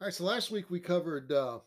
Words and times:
All 0.00 0.06
right, 0.06 0.14
so 0.14 0.22
last 0.22 0.52
week 0.52 0.70
we 0.70 0.78
covered 0.78 1.32
uh, 1.32 1.58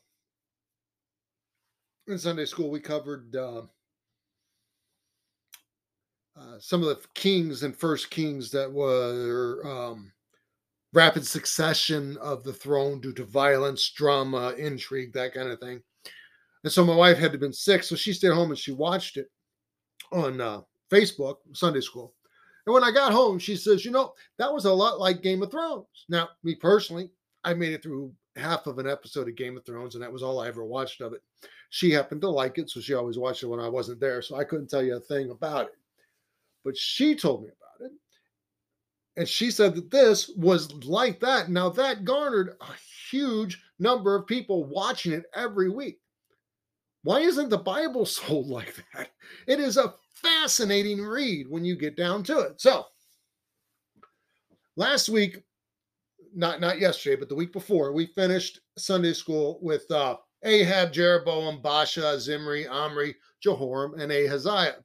in 2.08 2.18
Sunday 2.18 2.46
school 2.46 2.70
we 2.70 2.80
covered 2.80 3.36
uh, 3.36 3.64
uh, 6.40 6.58
some 6.58 6.82
of 6.82 6.88
the 6.88 7.02
kings 7.14 7.64
and 7.64 7.76
first 7.76 8.10
kings 8.10 8.50
that 8.52 8.72
were 8.72 9.62
um, 9.66 10.14
rapid 10.94 11.28
succession 11.28 12.16
of 12.22 12.46
the 12.46 12.54
throne 12.54 13.02
due 13.02 13.12
to 13.12 13.26
violence, 13.26 13.92
drama, 13.92 14.54
intrigue, 14.58 15.12
that 15.12 15.34
kind 15.34 15.50
of 15.50 15.60
thing. 15.60 15.82
And 16.64 16.72
so 16.72 16.86
my 16.86 16.96
wife 16.96 17.18
had 17.18 17.34
to 17.34 17.38
been 17.38 17.52
sick, 17.52 17.84
so 17.84 17.98
she 17.98 18.14
stayed 18.14 18.32
home 18.32 18.52
and 18.52 18.58
she 18.58 18.72
watched 18.72 19.18
it 19.18 19.28
on 20.14 20.40
uh, 20.40 20.62
Facebook 20.90 21.36
Sunday 21.52 21.82
school. 21.82 22.14
And 22.66 22.74
when 22.74 22.86
I 22.86 22.92
got 22.92 23.12
home, 23.12 23.40
she 23.40 23.58
says, 23.58 23.84
"You 23.84 23.92
know, 23.92 24.14
that 24.38 24.54
was 24.54 24.64
a 24.64 24.72
lot 24.72 25.02
like 25.02 25.22
Game 25.22 25.44
of 25.44 25.52
Thrones." 25.52 26.06
Now, 26.08 26.30
me 26.46 26.56
personally, 26.56 27.10
I 27.44 27.54
made 27.54 27.74
it 27.74 27.84
through 27.84 28.14
half 28.36 28.68
of 28.68 28.80
an 28.80 28.88
episode 28.88 29.28
of 29.28 29.36
Game 29.36 29.58
of 29.58 29.66
Thrones, 29.66 29.96
and 29.96 30.04
that 30.04 30.12
was 30.12 30.24
all 30.24 30.40
I 30.40 30.48
ever 30.48 30.64
watched 30.64 31.02
of 31.02 31.14
it. 31.14 31.22
She 31.70 31.92
happened 31.92 32.22
to 32.22 32.30
like 32.30 32.58
it, 32.58 32.70
so 32.70 32.80
she 32.80 32.94
always 32.94 33.18
watched 33.18 33.44
it 33.44 33.48
when 33.48 33.60
I 33.60 33.70
wasn't 33.70 34.00
there. 34.00 34.22
So 34.22 34.36
I 34.36 34.44
couldn't 34.44 34.70
tell 34.70 34.84
you 34.84 34.96
a 34.96 35.00
thing 35.00 35.32
about 35.32 35.68
it. 35.68 35.78
But 36.64 36.78
she 36.78 37.16
told 37.16 37.44
me 37.44 37.50
about 37.50 37.88
it. 37.88 37.92
And 39.18 39.28
she 39.28 39.52
said 39.52 39.76
that 39.76 39.92
this 39.92 40.30
was 40.38 40.72
like 40.86 41.20
that. 41.22 41.50
Now, 41.50 41.70
that 41.70 42.06
garnered 42.06 42.56
a 42.62 42.74
huge 43.10 43.62
number 43.80 44.16
of 44.16 44.28
people 44.28 44.66
watching 44.66 45.12
it 45.12 45.26
every 45.36 45.70
week. 45.70 46.00
Why 47.04 47.22
isn't 47.22 47.50
the 47.50 47.58
Bible 47.58 48.06
sold 48.06 48.48
like 48.48 48.76
that? 48.94 49.10
It 49.48 49.60
is 49.60 49.78
a 49.78 49.94
fascinating 50.14 51.02
read 51.02 51.48
when 51.50 51.66
you 51.66 51.76
get 51.76 51.98
down 51.98 52.24
to 52.24 52.40
it. 52.40 52.62
So, 52.62 52.86
last 54.76 55.10
week 55.10 55.44
not 56.34 56.62
not 56.62 56.80
yesterday, 56.80 57.16
but 57.16 57.30
the 57.30 57.36
week 57.36 57.54
before, 57.54 57.94
we 57.94 58.08
finished 58.08 58.60
Sunday 58.78 59.14
school 59.14 59.60
with 59.62 59.90
uh, 59.92 60.18
Ahab, 60.44 60.92
Jeroboam, 60.92 61.62
Baasha, 61.62 62.18
Zimri, 62.20 62.68
Omri, 62.68 63.16
Jehoram, 63.42 64.00
and 64.00 64.12
Ahaziah. 64.12 64.84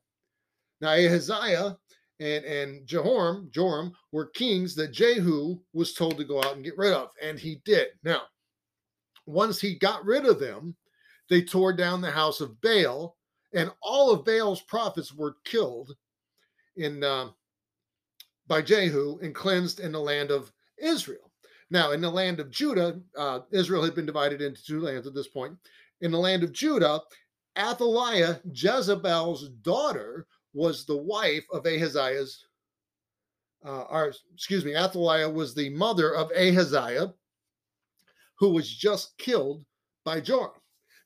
Now 0.80 0.92
Ahaziah 0.92 1.76
and 2.20 2.44
and 2.44 2.86
Jehoram, 2.86 3.48
Joram 3.52 3.92
were 4.12 4.26
kings 4.26 4.74
that 4.76 4.92
Jehu 4.92 5.58
was 5.72 5.94
told 5.94 6.16
to 6.18 6.24
go 6.24 6.42
out 6.42 6.54
and 6.56 6.64
get 6.64 6.78
rid 6.78 6.92
of, 6.92 7.10
and 7.22 7.38
he 7.38 7.60
did. 7.64 7.88
Now, 8.02 8.22
once 9.26 9.60
he 9.60 9.78
got 9.78 10.04
rid 10.04 10.26
of 10.26 10.38
them, 10.38 10.76
they 11.28 11.42
tore 11.42 11.72
down 11.72 12.00
the 12.00 12.10
house 12.10 12.40
of 12.40 12.60
Baal, 12.60 13.16
and 13.52 13.70
all 13.82 14.10
of 14.10 14.24
Baal's 14.24 14.62
prophets 14.62 15.12
were 15.12 15.36
killed 15.44 15.94
in 16.76 17.02
uh, 17.02 17.28
by 18.46 18.62
Jehu 18.62 19.18
and 19.22 19.34
cleansed 19.34 19.80
in 19.80 19.92
the 19.92 20.00
land 20.00 20.30
of 20.30 20.52
Israel. 20.78 21.25
Now, 21.70 21.92
in 21.92 22.00
the 22.00 22.10
land 22.10 22.38
of 22.38 22.50
Judah, 22.50 23.00
uh, 23.16 23.40
Israel 23.50 23.82
had 23.82 23.94
been 23.94 24.06
divided 24.06 24.40
into 24.40 24.64
two 24.64 24.80
lands 24.80 25.06
at 25.06 25.14
this 25.14 25.28
point. 25.28 25.56
In 26.00 26.12
the 26.12 26.18
land 26.18 26.44
of 26.44 26.52
Judah, 26.52 27.00
Athaliah, 27.58 28.40
Jezebel's 28.52 29.48
daughter, 29.62 30.26
was 30.52 30.86
the 30.86 30.96
wife 30.96 31.44
of 31.52 31.66
Ahaziah's, 31.66 32.46
uh, 33.64 33.82
or 33.90 34.12
excuse 34.34 34.64
me, 34.64 34.74
Athaliah 34.74 35.28
was 35.28 35.54
the 35.54 35.68
mother 35.70 36.14
of 36.14 36.30
Ahaziah, 36.32 37.12
who 38.38 38.50
was 38.50 38.70
just 38.70 39.18
killed 39.18 39.64
by 40.04 40.20
Joram. 40.20 40.52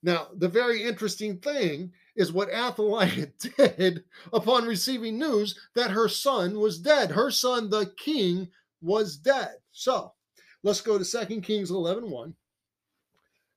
Now, 0.03 0.29
the 0.37 0.49
very 0.49 0.83
interesting 0.83 1.39
thing 1.39 1.93
is 2.17 2.33
what 2.33 2.53
Athaliah 2.53 3.29
did 3.57 4.05
upon 4.33 4.67
receiving 4.67 5.19
news 5.19 5.59
that 5.75 5.91
her 5.91 6.09
son 6.09 6.59
was 6.59 6.79
dead. 6.79 7.11
Her 7.11 7.31
son, 7.31 7.71
the 7.71 7.93
king, 7.97 8.49
was 8.81 9.17
dead. 9.17 9.57
So, 9.73 10.13
Let's 10.63 10.81
go 10.81 10.99
to 10.99 11.27
2 11.27 11.41
Kings 11.41 11.71
11 11.71 12.11
1. 12.11 12.35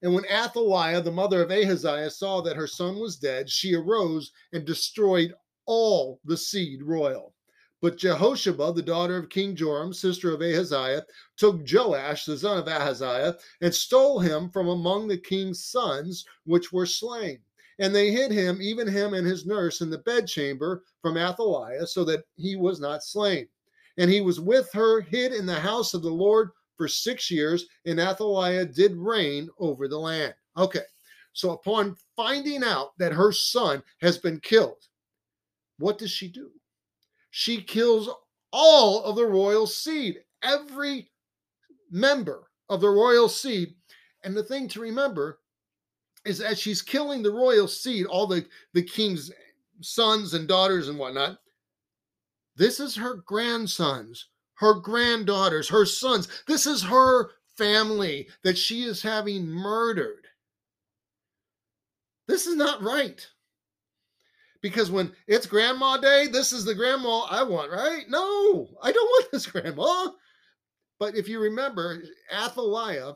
And 0.03 0.13
when 0.13 0.25
Athaliah, 0.25 1.01
the 1.01 1.11
mother 1.11 1.41
of 1.41 1.51
Ahaziah, 1.51 2.09
saw 2.09 2.41
that 2.41 2.57
her 2.57 2.67
son 2.67 2.99
was 2.99 3.17
dead, 3.17 3.49
she 3.49 3.73
arose 3.73 4.31
and 4.51 4.65
destroyed 4.65 5.33
all 5.65 6.19
the 6.25 6.37
seed 6.37 6.83
royal. 6.83 7.33
But 7.81 7.97
Jehosheba, 7.97 8.73
the 8.73 8.81
daughter 8.81 9.17
of 9.17 9.29
King 9.29 9.55
Joram, 9.55 9.93
sister 9.93 10.33
of 10.33 10.41
Ahaziah, 10.41 11.05
took 11.35 11.61
Joash, 11.69 12.25
the 12.25 12.37
son 12.37 12.57
of 12.57 12.67
Ahaziah, 12.67 13.37
and 13.59 13.75
stole 13.75 14.19
him 14.19 14.49
from 14.49 14.69
among 14.69 15.09
the 15.09 15.17
king's 15.17 15.65
sons, 15.65 16.25
which 16.45 16.71
were 16.71 16.85
slain. 16.85 17.39
And 17.79 17.93
they 17.93 18.11
hid 18.11 18.31
him, 18.31 18.61
even 18.61 18.87
him 18.87 19.13
and 19.13 19.27
his 19.27 19.45
nurse, 19.45 19.81
in 19.81 19.89
the 19.89 19.97
bedchamber 19.97 20.83
from 21.01 21.17
Athaliah, 21.17 21.87
so 21.87 22.05
that 22.05 22.23
he 22.35 22.55
was 22.55 22.79
not 22.79 23.03
slain. 23.03 23.49
And 23.97 24.09
he 24.09 24.21
was 24.21 24.39
with 24.39 24.71
her, 24.71 25.01
hid 25.01 25.33
in 25.33 25.45
the 25.45 25.59
house 25.59 25.93
of 25.93 26.03
the 26.03 26.09
Lord 26.09 26.51
for 26.77 26.87
six 26.87 27.29
years, 27.29 27.65
and 27.85 27.99
Athaliah 27.99 28.65
did 28.65 28.95
reign 28.95 29.49
over 29.59 29.87
the 29.87 29.97
land. 29.97 30.33
Okay, 30.57 30.81
so 31.33 31.51
upon 31.51 31.95
finding 32.15 32.63
out 32.63 32.97
that 32.97 33.13
her 33.13 33.31
son 33.31 33.83
has 34.01 34.17
been 34.17 34.39
killed, 34.39 34.87
what 35.79 35.97
does 35.97 36.11
she 36.11 36.27
do? 36.27 36.51
She 37.31 37.61
kills 37.61 38.09
all 38.51 39.03
of 39.03 39.15
the 39.15 39.25
royal 39.25 39.65
seed, 39.65 40.19
every 40.43 41.09
member 41.89 42.49
of 42.69 42.81
the 42.81 42.89
royal 42.89 43.27
seed. 43.27 43.73
And 44.23 44.35
the 44.35 44.43
thing 44.43 44.67
to 44.69 44.79
remember 44.79 45.39
is 46.25 46.37
that 46.37 46.57
she's 46.57 46.81
killing 46.81 47.23
the 47.23 47.31
royal 47.31 47.67
seed, 47.67 48.05
all 48.05 48.27
the, 48.27 48.45
the 48.73 48.83
king's 48.83 49.31
sons 49.81 50.33
and 50.33 50.47
daughters 50.47 50.87
and 50.87 50.97
whatnot. 50.97 51.39
This 52.55 52.79
is 52.79 52.95
her 52.95 53.15
grandsons 53.25 54.27
her 54.55 54.75
granddaughters, 54.75 55.69
her 55.69 55.85
sons. 55.85 56.27
This 56.47 56.65
is 56.65 56.83
her 56.83 57.31
family 57.57 58.27
that 58.43 58.57
she 58.57 58.83
is 58.83 59.01
having 59.01 59.47
murdered. 59.47 60.27
This 62.27 62.47
is 62.47 62.55
not 62.55 62.81
right. 62.81 63.25
Because 64.61 64.89
when 64.89 65.11
it's 65.27 65.45
grandma 65.45 65.97
day, 65.97 66.27
this 66.31 66.53
is 66.53 66.63
the 66.63 66.73
grandma 66.73 67.25
I 67.29 67.43
want, 67.43 67.69
right? 67.71 68.05
No, 68.07 68.69
I 68.81 68.91
don't 68.91 69.05
want 69.05 69.31
this 69.31 69.45
grandma. 69.45 70.07
But 70.99 71.17
if 71.17 71.27
you 71.27 71.39
remember, 71.39 72.01
Athaliah 72.31 73.13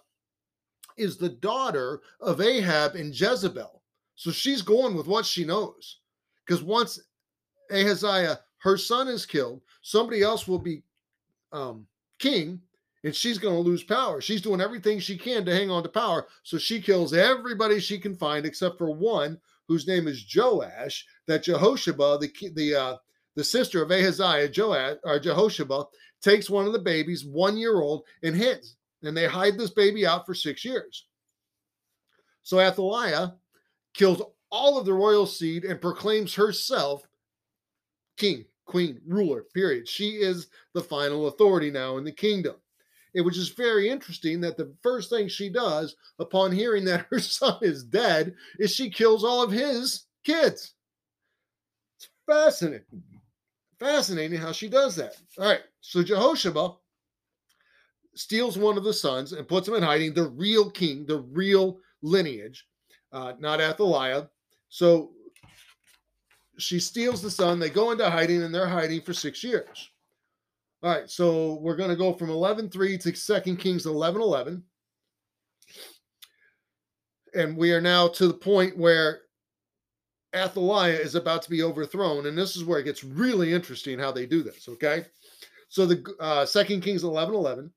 is 0.98 1.16
the 1.16 1.30
daughter 1.30 2.02
of 2.19 2.42
Ahab 2.42 2.96
and 2.96 3.18
Jezebel. 3.18 3.81
So 4.16 4.31
she's 4.31 4.62
going 4.62 4.96
with 4.96 5.08
what 5.08 5.25
she 5.25 5.46
knows. 5.46 6.00
Because 6.46 6.64
once 6.64 7.00
Ahaziah, 7.72 8.40
her 8.58 8.78
son 8.78 9.08
is 9.08 9.25
killed, 9.25 9.62
somebody 9.81 10.24
else 10.24 10.48
will 10.48 10.59
be 10.59 10.84
um, 11.57 11.88
king, 12.19 12.62
and 13.03 13.16
she's 13.16 13.38
going 13.38 13.56
to 13.56 13.62
lose 13.62 13.84
power. 13.84 14.22
She's 14.22 14.41
doing 14.41 14.62
everything 14.62 15.00
she 15.00 15.18
can 15.18 15.45
to 15.45 15.53
hang 15.53 15.69
on 15.69 15.84
to 15.84 15.90
power. 15.90 16.28
So 16.44 16.57
she 16.57 16.81
kills 16.81 17.13
everybody 17.13 17.79
she 17.79 18.00
can 18.00 18.16
find 18.16 18.45
except 18.45 18.78
for 18.78 18.91
one 18.91 19.40
whose 19.68 19.88
name 19.88 20.07
is 20.07 20.25
Joash. 20.34 21.06
That 21.28 21.44
Jehosheba, 21.44 22.19
the 22.19 22.50
the 22.53 22.75
uh, 22.75 22.97
the 23.35 23.44
sister 23.44 23.81
of 23.81 23.91
Ahaziah, 23.91 24.51
Joash 24.56 24.97
or 25.03 25.19
Jehosheba, 25.19 25.85
takes 26.22 26.50
one 26.50 26.66
of 26.66 26.73
the 26.73 26.79
babies, 26.79 27.25
one 27.25 27.57
year 27.57 27.81
old, 27.81 28.03
and 28.24 28.35
hits. 28.35 28.75
And 29.03 29.16
they 29.16 29.28
hide 29.28 29.57
this 29.57 29.69
baby 29.69 30.07
out 30.07 30.25
for 30.25 30.34
six 30.34 30.66
years. 30.66 31.06
So 32.41 32.59
Athaliah 32.59 33.35
kills 33.94 34.22
all 34.50 34.79
of 34.79 34.85
the 34.85 34.94
royal 34.94 35.25
seed 35.25 35.66
and 35.66 35.81
proclaims 35.81 36.34
herself 36.34 37.03
king 38.16 38.45
queen, 38.68 39.02
ruler, 39.08 39.46
period. 39.54 39.88
She 39.88 40.12
is 40.12 40.48
the 40.74 40.84
final 40.84 41.28
authority 41.28 41.72
now 41.72 41.98
in 41.98 42.04
the 42.04 42.12
kingdom. 42.12 42.56
It 43.14 43.22
was 43.22 43.36
just 43.36 43.58
very 43.58 43.90
interesting 43.90 44.40
that 44.42 44.58
the 44.58 44.72
first 44.84 45.10
thing 45.10 45.28
she 45.28 45.50
does 45.50 45.96
upon 46.20 46.52
hearing 46.52 46.86
that 46.86 47.08
her 47.12 47.20
son 47.20 47.58
is 47.62 47.84
dead 47.84 48.36
is 48.60 48.72
she 48.72 48.90
kills 48.90 49.24
all 49.24 49.42
of 49.42 49.52
his 49.52 50.06
kids. 50.24 50.74
It's 51.98 52.10
fascinating. 52.26 53.04
Fascinating 53.80 54.40
how 54.40 54.52
she 54.52 54.68
does 54.68 54.96
that. 54.98 55.16
All 55.40 55.46
right, 55.46 55.62
so 55.82 56.04
Jehosheba 56.04 56.76
steals 58.16 58.58
one 58.58 58.78
of 58.78 58.84
the 58.84 58.94
sons 58.94 59.34
and 59.34 59.48
puts 59.48 59.68
him 59.68 59.76
in 59.76 59.84
hiding, 59.84 60.13
the 60.13 60.30
real 60.30 60.70
king, 60.70 61.06
the 61.06 61.20
real 61.20 61.80
lineage, 62.02 62.68
uh, 63.12 63.34
not 63.40 63.62
Athaliah. 63.62 64.30
So 64.70 65.12
she 66.57 66.80
steals 66.80 67.21
the 67.21 67.31
son. 67.31 67.59
They 67.59 67.69
go 67.69 67.92
into 67.92 68.09
hiding 68.09 68.44
and 68.44 68.54
they're 68.54 68.68
hiding 68.68 69.01
for 69.01 69.13
six 69.13 69.44
years. 69.44 69.92
All 70.83 70.92
right, 70.92 71.09
so 71.09 71.56
we're 71.56 71.75
going 71.75 71.89
to 71.89 71.95
go 71.95 72.13
from 72.13 72.30
11 72.30 72.69
3 72.69 72.98
to 73.00 73.42
2 73.42 73.56
Kings 73.56 73.86
11 73.86 74.21
11. 74.21 74.63
And 77.33 77.57
we 77.57 77.71
are 77.74 77.81
now 77.81 78.07
to 78.09 78.27
the 78.27 78.33
point 78.33 78.77
where 78.77 79.21
Athaliah 80.36 80.98
is 80.98 81.15
about 81.15 81.42
to 81.44 81.50
be 81.50 81.63
overthrown. 81.63 82.27
And 82.27 82.38
this 82.38 82.56
is 82.56 82.63
where 82.63 82.80
it 82.80 82.86
gets 82.86 83.03
really 83.03 83.53
interesting 83.53 83.98
how 83.98 84.12
they 84.12 84.25
do 84.25 84.44
this. 84.44 84.68
Okay. 84.68 85.06
So 85.69 85.86
the 85.86 86.03
uh, 86.19 86.45
2 86.45 86.80
Kings 86.80 87.03
11 87.03 87.36
11. 87.36 87.71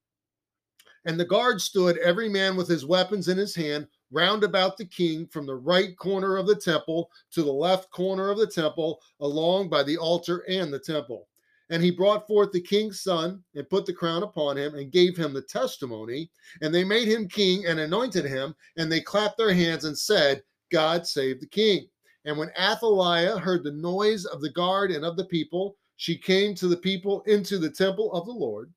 And 1.06 1.18
the 1.18 1.24
guard 1.24 1.60
stood, 1.60 1.96
every 1.98 2.28
man 2.28 2.56
with 2.56 2.68
his 2.68 2.84
weapons 2.84 3.28
in 3.28 3.38
his 3.38 3.54
hand, 3.54 3.86
round 4.10 4.44
about 4.44 4.76
the 4.76 4.84
king 4.84 5.26
from 5.26 5.46
the 5.46 5.54
right 5.54 5.96
corner 5.96 6.36
of 6.36 6.46
the 6.46 6.56
temple 6.56 7.10
to 7.32 7.42
the 7.42 7.52
left 7.52 7.90
corner 7.90 8.30
of 8.30 8.38
the 8.38 8.46
temple, 8.46 9.00
along 9.20 9.68
by 9.68 9.82
the 9.82 9.96
altar 9.96 10.44
and 10.48 10.72
the 10.72 10.78
temple. 10.78 11.28
And 11.70 11.82
he 11.82 11.92
brought 11.92 12.26
forth 12.26 12.50
the 12.50 12.60
king's 12.60 13.00
son 13.00 13.44
and 13.54 13.68
put 13.70 13.86
the 13.86 13.92
crown 13.92 14.24
upon 14.24 14.58
him 14.58 14.74
and 14.74 14.90
gave 14.90 15.16
him 15.16 15.32
the 15.32 15.42
testimony. 15.42 16.30
And 16.62 16.74
they 16.74 16.82
made 16.82 17.06
him 17.06 17.28
king 17.28 17.66
and 17.66 17.78
anointed 17.78 18.24
him. 18.24 18.56
And 18.76 18.90
they 18.90 19.00
clapped 19.00 19.38
their 19.38 19.54
hands 19.54 19.84
and 19.84 19.96
said, 19.96 20.42
God 20.72 21.06
save 21.06 21.40
the 21.40 21.46
king. 21.46 21.86
And 22.24 22.36
when 22.36 22.50
Athaliah 22.58 23.38
heard 23.38 23.62
the 23.62 23.70
noise 23.70 24.24
of 24.26 24.40
the 24.40 24.50
guard 24.50 24.90
and 24.90 25.04
of 25.04 25.16
the 25.16 25.24
people, 25.26 25.76
she 25.96 26.18
came 26.18 26.54
to 26.56 26.66
the 26.66 26.76
people 26.76 27.22
into 27.26 27.56
the 27.56 27.70
temple 27.70 28.12
of 28.12 28.26
the 28.26 28.32
Lord. 28.32 28.72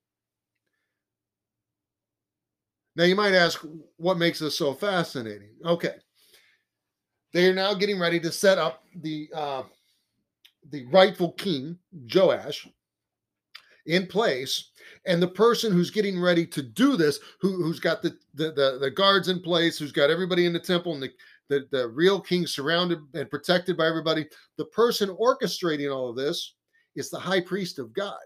Now 2.96 3.06
you 3.06 3.16
might 3.16 3.34
ask, 3.34 3.66
what 3.98 4.18
makes 4.18 4.40
this 4.40 4.58
so 4.58 4.74
fascinating? 4.74 5.50
Okay, 5.66 5.96
they 7.34 7.50
are 7.50 7.54
now 7.54 7.74
getting 7.74 8.00
ready 8.00 8.20
to 8.20 8.32
set 8.32 8.58
up 8.58 8.84
the 9.02 9.30
uh, 9.36 9.64
the 10.70 10.86
rightful 10.92 11.32
king 11.34 11.78
Joash 12.14 12.68
in 13.86 14.08
place, 14.08 14.72
and 15.06 15.22
the 15.22 15.28
person 15.28 15.74
who's 15.74 15.90
getting 15.90 16.20
ready 16.20 16.46
to 16.46 16.62
do 16.62 16.96
this, 16.96 17.20
who, 17.42 17.62
who's 17.64 17.80
got 17.80 18.02
the, 18.02 18.16
the 18.36 18.52
the 18.52 18.78
the 18.80 18.92
guards 18.92 19.28
in 19.28 19.42
place, 19.42 19.78
who's 19.78 19.92
got 19.92 20.10
everybody 20.10 20.46
in 20.46 20.54
the 20.54 20.60
temple, 20.60 20.94
and 20.94 21.04
the 21.04 21.12
the, 21.50 21.68
the 21.72 21.90
real 21.90 22.22
king 22.22 22.48
surrounded 22.48 23.00
and 23.14 23.30
protected 23.30 23.76
by 23.76 23.88
everybody. 23.88 24.26
The 24.58 24.66
person 24.66 25.10
orchestrating 25.10 25.94
all 25.94 26.10
of 26.10 26.16
this 26.16 26.56
is 26.96 27.10
the 27.10 27.20
high 27.20 27.42
priest 27.42 27.80
of 27.80 27.94
God. 27.94 28.20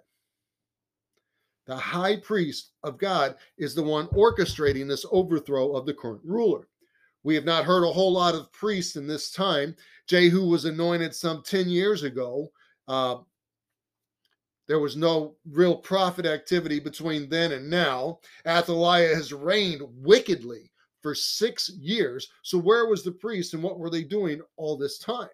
The 1.67 1.75
high 1.75 2.15
priest 2.15 2.71
of 2.83 2.97
God 2.97 3.35
is 3.57 3.75
the 3.75 3.83
one 3.83 4.07
orchestrating 4.07 4.87
this 4.87 5.05
overthrow 5.11 5.73
of 5.73 5.85
the 5.85 5.93
current 5.93 6.21
ruler. 6.23 6.67
We 7.23 7.35
have 7.35 7.43
not 7.43 7.65
heard 7.65 7.83
a 7.83 7.91
whole 7.91 8.13
lot 8.13 8.35
of 8.35 8.51
priests 8.53 8.95
in 8.95 9.05
this 9.05 9.31
time. 9.31 9.75
Jehu 10.07 10.47
was 10.47 10.63
anointed 10.63 11.13
some 11.13 11.43
10 11.43 11.67
years 11.67 12.03
ago. 12.03 12.47
Uh, 12.87 13.17
there 14.67 14.79
was 14.79 14.95
no 14.95 15.35
real 15.49 15.75
prophet 15.75 16.25
activity 16.25 16.79
between 16.79 17.29
then 17.29 17.51
and 17.51 17.69
now. 17.69 18.19
Athaliah 18.45 19.13
has 19.13 19.33
reigned 19.33 19.81
wickedly 19.97 20.71
for 21.01 21.13
six 21.13 21.69
years. 21.69 22.29
So 22.43 22.57
where 22.57 22.87
was 22.87 23.03
the 23.03 23.11
priest 23.11 23.53
and 23.53 23.63
what 23.63 23.77
were 23.77 23.89
they 23.89 24.03
doing 24.03 24.41
all 24.55 24.77
this 24.77 24.99
time? 24.99 25.27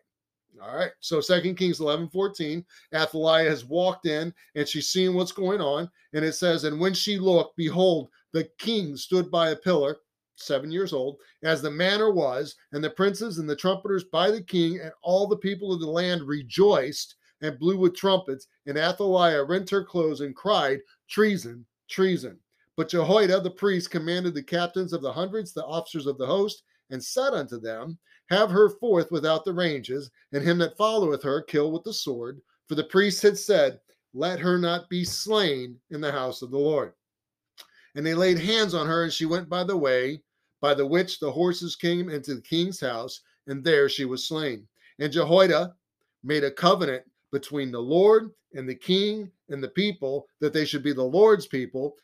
All 0.62 0.76
right. 0.76 0.92
So 1.00 1.20
Second 1.20 1.56
Kings 1.56 1.80
11, 1.80 2.10
14, 2.10 2.64
Athaliah 2.94 3.50
has 3.50 3.66
walked 3.66 4.06
in 4.06 4.34
and 4.56 4.68
she's 4.68 4.90
seeing 4.90 5.16
what's 5.16 5.32
going 5.32 5.62
on. 5.62 5.90
And 6.14 6.24
it 6.24 6.34
says, 6.34 6.64
And 6.64 6.80
when 6.80 6.94
she 6.94 7.18
looked, 7.18 7.58
behold, 7.58 8.10
the 8.34 8.50
king 8.60 8.96
stood 8.96 9.32
by 9.32 9.50
a 9.50 9.56
pillar, 9.56 9.98
seven 10.36 10.72
years 10.72 10.94
old, 10.94 11.18
as 11.44 11.62
the 11.62 11.72
manner 11.72 12.12
was, 12.12 12.56
and 12.72 12.84
the 12.84 12.90
princes 12.90 13.38
and 13.38 13.50
the 13.50 13.56
trumpeters 13.56 14.06
by 14.06 14.32
the 14.32 14.42
king, 14.42 14.80
and 14.80 14.92
all 15.02 15.28
the 15.28 15.38
people 15.38 15.74
of 15.74 15.80
the 15.80 15.90
land 15.90 16.24
rejoiced 16.24 17.16
and 17.42 17.60
blew 17.60 17.78
with 17.78 17.96
trumpets. 17.96 18.48
And 18.66 18.78
Athaliah 18.78 19.44
rent 19.44 19.70
her 19.70 19.84
clothes 19.84 20.22
and 20.22 20.36
cried, 20.36 20.80
Treason, 21.10 21.66
treason. 21.90 22.40
But 22.76 22.90
Jehoiada 22.90 23.42
the 23.42 23.52
priest 23.52 23.92
commanded 23.92 24.34
the 24.34 24.44
captains 24.44 24.94
of 24.94 25.02
the 25.02 25.14
hundreds, 25.14 25.54
the 25.54 25.66
officers 25.66 26.08
of 26.08 26.18
the 26.18 26.26
host, 26.26 26.64
and 26.90 27.04
said 27.04 27.34
unto 27.34 27.60
them, 27.60 28.00
Have 28.34 28.50
her 28.50 28.68
forth 28.68 29.12
without 29.12 29.46
the 29.46 29.54
ranges, 29.54 30.10
and 30.32 30.44
him 30.44 30.58
that 30.58 30.76
followeth 30.76 31.22
her 31.22 31.40
kill 31.44 31.72
with 31.72 31.84
the 31.84 31.94
sword. 31.94 32.42
For 32.68 32.74
the 32.74 32.84
priest 32.84 33.22
had 33.22 33.38
said, 33.38 33.80
Let 34.16 34.40
her 34.40 34.58
not 34.58 34.90
be 34.90 35.04
slain 35.04 35.80
in 35.92 36.02
the 36.02 36.12
house 36.12 36.42
of 36.42 36.50
the 36.50 36.58
Lord. 36.58 36.94
And 37.94 38.04
they 38.04 38.16
laid 38.16 38.40
hands 38.40 38.74
on 38.74 38.88
her, 38.88 39.04
and 39.04 39.14
she 39.14 39.28
went 39.28 39.50
by 39.50 39.64
the 39.64 39.78
way 39.78 40.24
by 40.62 40.74
the 40.74 40.84
which 40.84 41.20
the 41.20 41.32
horses 41.32 41.76
came 41.76 42.10
into 42.10 42.34
the 42.34 42.42
king's 42.42 42.80
house, 42.80 43.22
and 43.46 43.64
there 43.64 43.88
she 43.88 44.06
was 44.06 44.28
slain. 44.28 44.68
And 44.98 45.14
Jehoiada 45.14 45.76
made 46.24 46.44
a 46.44 46.50
covenant 46.50 47.04
between 47.32 47.72
the 47.72 47.82
Lord 47.82 48.32
and 48.56 48.68
the 48.68 48.74
king 48.74 49.32
and 49.50 49.64
the 49.64 49.70
people 49.70 50.26
that 50.40 50.54
they 50.54 50.66
should 50.66 50.82
be 50.82 50.94
the 50.94 51.04
Lord's 51.04 51.46
people, 51.46 51.98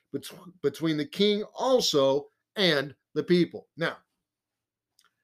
between 0.62 0.96
the 0.96 1.08
king 1.08 1.44
also 1.56 2.28
and 2.56 2.94
the 3.16 3.24
people. 3.24 3.66
Now, 3.78 3.98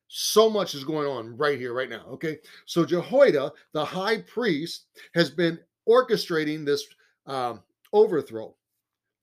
so 0.07 0.49
much 0.49 0.75
is 0.75 0.83
going 0.83 1.07
on 1.07 1.35
right 1.37 1.59
here, 1.59 1.73
right 1.73 1.89
now. 1.89 2.05
Okay. 2.11 2.37
So 2.65 2.85
Jehoiada, 2.85 3.51
the 3.73 3.83
high 3.83 4.19
priest, 4.21 4.85
has 5.13 5.29
been 5.29 5.59
orchestrating 5.87 6.65
this 6.65 6.85
um, 7.25 7.61
overthrow. 7.93 8.55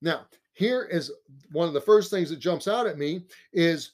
Now, 0.00 0.26
here 0.54 0.84
is 0.90 1.10
one 1.52 1.68
of 1.68 1.74
the 1.74 1.80
first 1.80 2.10
things 2.10 2.30
that 2.30 2.38
jumps 2.38 2.68
out 2.68 2.86
at 2.86 2.98
me 2.98 3.24
is 3.52 3.92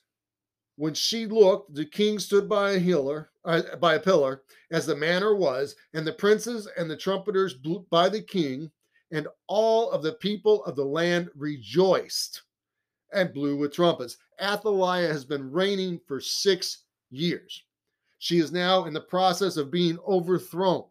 when 0.76 0.94
she 0.94 1.26
looked, 1.26 1.74
the 1.74 1.84
king 1.84 2.18
stood 2.18 2.48
by 2.48 2.72
a 2.72 2.78
healer, 2.78 3.30
uh, 3.44 3.76
by 3.80 3.94
a 3.94 4.00
pillar, 4.00 4.42
as 4.70 4.86
the 4.86 4.94
manner 4.94 5.34
was, 5.34 5.74
and 5.94 6.06
the 6.06 6.12
princes 6.12 6.68
and 6.76 6.88
the 6.88 6.96
trumpeters 6.96 7.54
blew 7.54 7.84
by 7.90 8.08
the 8.08 8.22
king, 8.22 8.70
and 9.10 9.26
all 9.48 9.90
of 9.90 10.02
the 10.02 10.12
people 10.12 10.64
of 10.64 10.76
the 10.76 10.84
land 10.84 11.30
rejoiced 11.34 12.42
and 13.12 13.32
blew 13.32 13.56
with 13.56 13.72
trumpets. 13.72 14.16
Athaliah 14.40 15.08
has 15.08 15.24
been 15.24 15.50
reigning 15.50 16.00
for 16.06 16.20
six 16.20 16.84
years. 17.10 17.62
She 18.18 18.38
is 18.38 18.52
now 18.52 18.84
in 18.84 18.92
the 18.92 19.00
process 19.00 19.56
of 19.56 19.70
being 19.70 19.98
overthrown. 20.06 20.84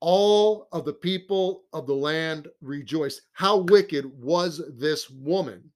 All 0.00 0.68
of 0.72 0.84
the 0.86 0.94
people 0.94 1.64
of 1.72 1.86
the 1.86 1.94
land 1.94 2.48
rejoiced. 2.62 3.22
How 3.32 3.58
wicked 3.58 4.06
was 4.18 4.62
this 4.78 5.10
woman 5.10 5.70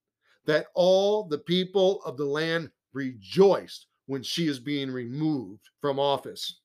that 0.46 0.66
all 0.74 1.24
the 1.24 1.38
people 1.38 2.02
of 2.04 2.16
the 2.16 2.24
land 2.24 2.70
rejoiced 2.92 3.86
when 4.06 4.22
she 4.22 4.46
is 4.48 4.58
being 4.58 4.90
removed 4.90 5.68
from 5.80 5.98
office. 5.98 6.60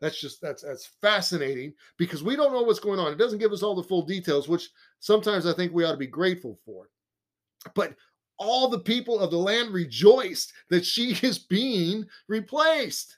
That's 0.00 0.20
just 0.20 0.40
that's 0.40 0.62
that's 0.62 0.86
fascinating 1.00 1.72
because 1.96 2.22
we 2.22 2.36
don't 2.36 2.52
know 2.52 2.62
what's 2.62 2.78
going 2.78 3.00
on. 3.00 3.12
It 3.12 3.18
doesn't 3.18 3.40
give 3.40 3.52
us 3.52 3.62
all 3.62 3.74
the 3.74 3.82
full 3.82 4.02
details, 4.02 4.48
which 4.48 4.70
sometimes 5.00 5.44
I 5.44 5.52
think 5.52 5.72
we 5.72 5.84
ought 5.84 5.92
to 5.92 5.98
be 5.98 6.06
grateful 6.06 6.58
for. 6.64 6.88
But 7.74 7.94
all 8.38 8.68
the 8.68 8.78
people 8.78 9.18
of 9.18 9.30
the 9.30 9.38
land 9.38 9.72
rejoiced 9.72 10.52
that 10.70 10.84
she 10.84 11.18
is 11.22 11.38
being 11.38 12.06
replaced. 12.28 13.16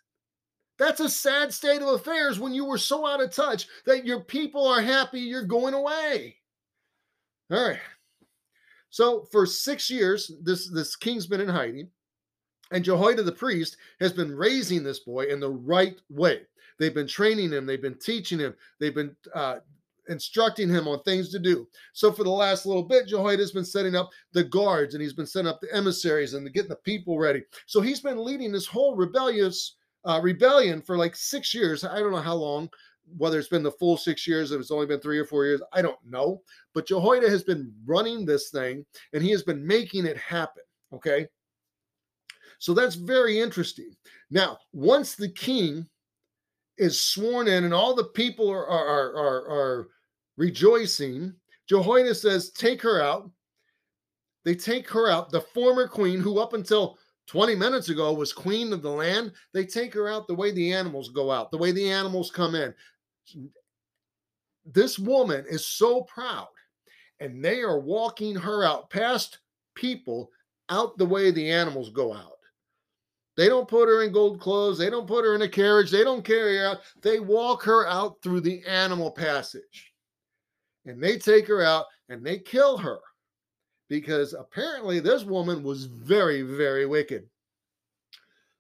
That's 0.79 1.01
a 1.01 1.11
sad 1.11 1.53
state 1.53 1.83
of 1.83 1.89
affairs 1.89 2.41
when 2.41 2.55
you 2.55 2.65
were 2.65 2.79
so 2.79 3.07
out 3.07 3.23
of 3.23 3.31
touch 3.31 3.67
that 3.85 4.07
your 4.07 4.21
people 4.21 4.67
are 4.67 4.81
happy 4.81 5.21
you're 5.21 5.45
going 5.45 5.75
away. 5.75 6.37
All 7.51 7.69
right. 7.69 7.79
So 8.89 9.25
for 9.31 9.45
six 9.45 9.91
years, 9.91 10.33
this, 10.43 10.71
this 10.71 10.97
king's 10.97 11.27
been 11.27 11.41
in 11.41 11.49
hiding, 11.49 11.89
and 12.73 12.85
Jehoiada 12.85 13.23
the 13.23 13.33
priest 13.33 13.77
has 14.01 14.13
been 14.13 14.35
raising 14.35 14.83
this 14.83 15.01
boy 15.01 15.27
in 15.27 15.39
the 15.39 15.51
right 15.51 16.01
way. 16.09 16.43
They've 16.79 16.95
been 16.95 17.07
training 17.07 17.53
him, 17.53 17.67
they've 17.67 17.83
been 17.83 17.99
teaching 17.99 18.39
him, 18.39 18.55
they've 18.79 18.95
been 18.95 19.15
uh, 19.35 19.59
instructing 20.11 20.69
him 20.69 20.87
on 20.89 21.03
things 21.03 21.31
to 21.31 21.39
do. 21.39 21.67
So 21.93 22.13
for 22.13 22.25
the 22.25 22.31
last 22.31 22.67
little 22.67 22.83
bit, 22.83 23.09
Jehoiada's 23.09 23.53
been 23.53 23.65
setting 23.65 23.95
up 23.95 24.11
the 24.33 24.45
guards 24.45 24.95
and 24.95 25.03
he's 25.03 25.15
been 25.15 25.27
setting 25.27 25.49
up 25.49 25.61
the 25.61 25.75
emissaries 25.75 26.35
and 26.35 26.53
getting 26.53 26.69
the 26.69 26.77
people 26.77 27.19
ready. 27.19 27.43
So 27.67 27.81
he's 27.81 28.01
been 28.01 28.23
leading 28.23 28.53
this 28.53 28.67
whole 28.67 28.97
rebellious 28.97 29.77
uh, 30.05 30.21
rebellion 30.23 30.83
for 30.83 30.97
like 30.97 31.15
six 31.15 31.55
years. 31.55 31.85
I 31.85 32.01
don't 32.01 32.13
know 32.13 32.19
how 32.19 32.35
long, 32.35 32.69
whether 33.17 33.39
it's 33.39 33.49
been 33.49 33.63
the 33.63 33.73
full 33.73 33.97
six 33.97 34.27
years, 34.27 34.51
if 34.51 34.61
it's 34.61 34.71
only 34.71 34.87
been 34.87 35.01
three 35.01 35.19
or 35.19 35.25
four 35.25 35.45
years, 35.45 35.63
I 35.73 35.83
don't 35.83 35.99
know. 36.07 36.43
But 36.75 36.87
Jehoiada 36.87 37.31
has 37.31 37.43
been 37.43 37.73
running 37.87 38.25
this 38.25 38.51
thing 38.51 38.85
and 39.13 39.23
he 39.23 39.31
has 39.31 39.43
been 39.43 39.67
making 39.67 40.07
it 40.07 40.17
happen. 40.17 40.63
Okay. 40.93 41.27
So 42.59 42.75
that's 42.75 42.95
very 42.95 43.41
interesting. 43.41 43.95
Now, 44.31 44.59
once 44.73 45.15
the 45.15 45.31
king 45.31 45.87
is 46.79 46.99
sworn 46.99 47.47
in 47.47 47.65
and 47.65 47.75
all 47.75 47.95
the 47.95 48.05
people 48.05 48.51
are, 48.51 48.67
are, 48.67 49.17
are, 49.17 49.51
are 49.51 49.89
rejoicing, 50.37 51.35
Jehoiada 51.69 52.15
says, 52.15 52.51
Take 52.51 52.83
her 52.83 53.03
out. 53.03 53.31
They 54.45 54.55
take 54.55 54.89
her 54.91 55.11
out, 55.11 55.31
the 55.31 55.41
former 55.41 55.87
queen, 55.87 56.21
who 56.21 56.39
up 56.39 56.55
until 56.55 56.99
20 57.27 57.55
minutes 57.55 57.91
ago 57.91 58.13
was 58.13 58.33
queen 58.33 58.73
of 58.73 58.83
the 58.83 58.91
land. 58.91 59.33
They 59.53 59.67
take 59.67 59.93
her 59.95 60.09
out 60.09 60.27
the 60.27 60.35
way 60.35 60.51
the 60.51 60.73
animals 60.73 61.11
go 61.11 61.31
out, 61.31 61.51
the 61.51 61.59
way 61.59 61.73
the 61.73 61.91
animals 61.91 62.31
come 62.31 62.55
in 62.55 62.75
this 64.65 64.99
woman 64.99 65.45
is 65.49 65.67
so 65.67 66.03
proud 66.03 66.49
and 67.21 67.45
they 67.45 67.61
are 67.61 67.79
walking 67.79 68.35
her 68.35 68.65
out 68.65 68.91
past 68.91 69.39
people 69.75 70.31
out 70.69 70.97
the 70.99 71.07
way 71.07 71.31
the 71.31 71.51
animals 71.51 71.91
go 71.91 72.13
out. 72.13 72.33
They 73.37 73.49
don't 73.49 73.69
put 73.69 73.89
her 73.89 74.03
in 74.03 74.13
gold 74.13 74.41
clothes. 74.41 74.79
They 74.79 74.91
don't 74.91 75.07
put 75.07 75.25
her 75.25 75.35
in 75.35 75.43
a 75.43 75.49
carriage. 75.49 75.91
They 75.91 76.05
don't 76.05 76.25
carry 76.25 76.59
her 76.59 76.67
out. 76.67 76.81
They 77.03 77.21
walk 77.21 77.63
her 77.63 77.87
out 77.87 78.17
through 78.23 78.43
the 78.43 78.65
animal 78.67 79.11
passage. 79.11 79.90
And 80.87 81.03
they 81.03 81.19
take 81.19 81.47
her 81.47 81.63
out 81.63 81.87
and 82.09 82.25
they 82.25 82.39
kill 82.39 82.79
her 82.79 83.01
because 83.89 84.33
apparently 84.33 85.01
this 85.01 85.25
woman 85.25 85.63
was 85.63 85.85
very, 85.85 86.43
very 86.43 86.87
wicked. 86.87 87.29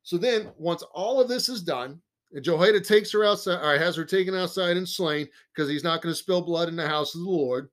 So 0.02 0.18
then, 0.18 0.50
once 0.58 0.82
all 0.92 1.20
of 1.20 1.28
this 1.28 1.48
is 1.48 1.62
done, 1.62 2.00
and 2.32 2.44
Jehoiada 2.44 2.80
takes 2.80 3.12
her 3.12 3.24
outside, 3.24 3.62
or 3.62 3.78
has 3.78 3.96
her 3.96 4.04
taken 4.04 4.34
outside 4.34 4.76
and 4.76 4.88
slain 4.88 5.28
because 5.54 5.68
he's 5.68 5.84
not 5.84 6.02
going 6.02 6.12
to 6.12 6.18
spill 6.18 6.42
blood 6.42 6.68
in 6.68 6.76
the 6.76 6.86
house 6.86 7.14
of 7.14 7.22
the 7.22 7.30
Lord. 7.30 7.68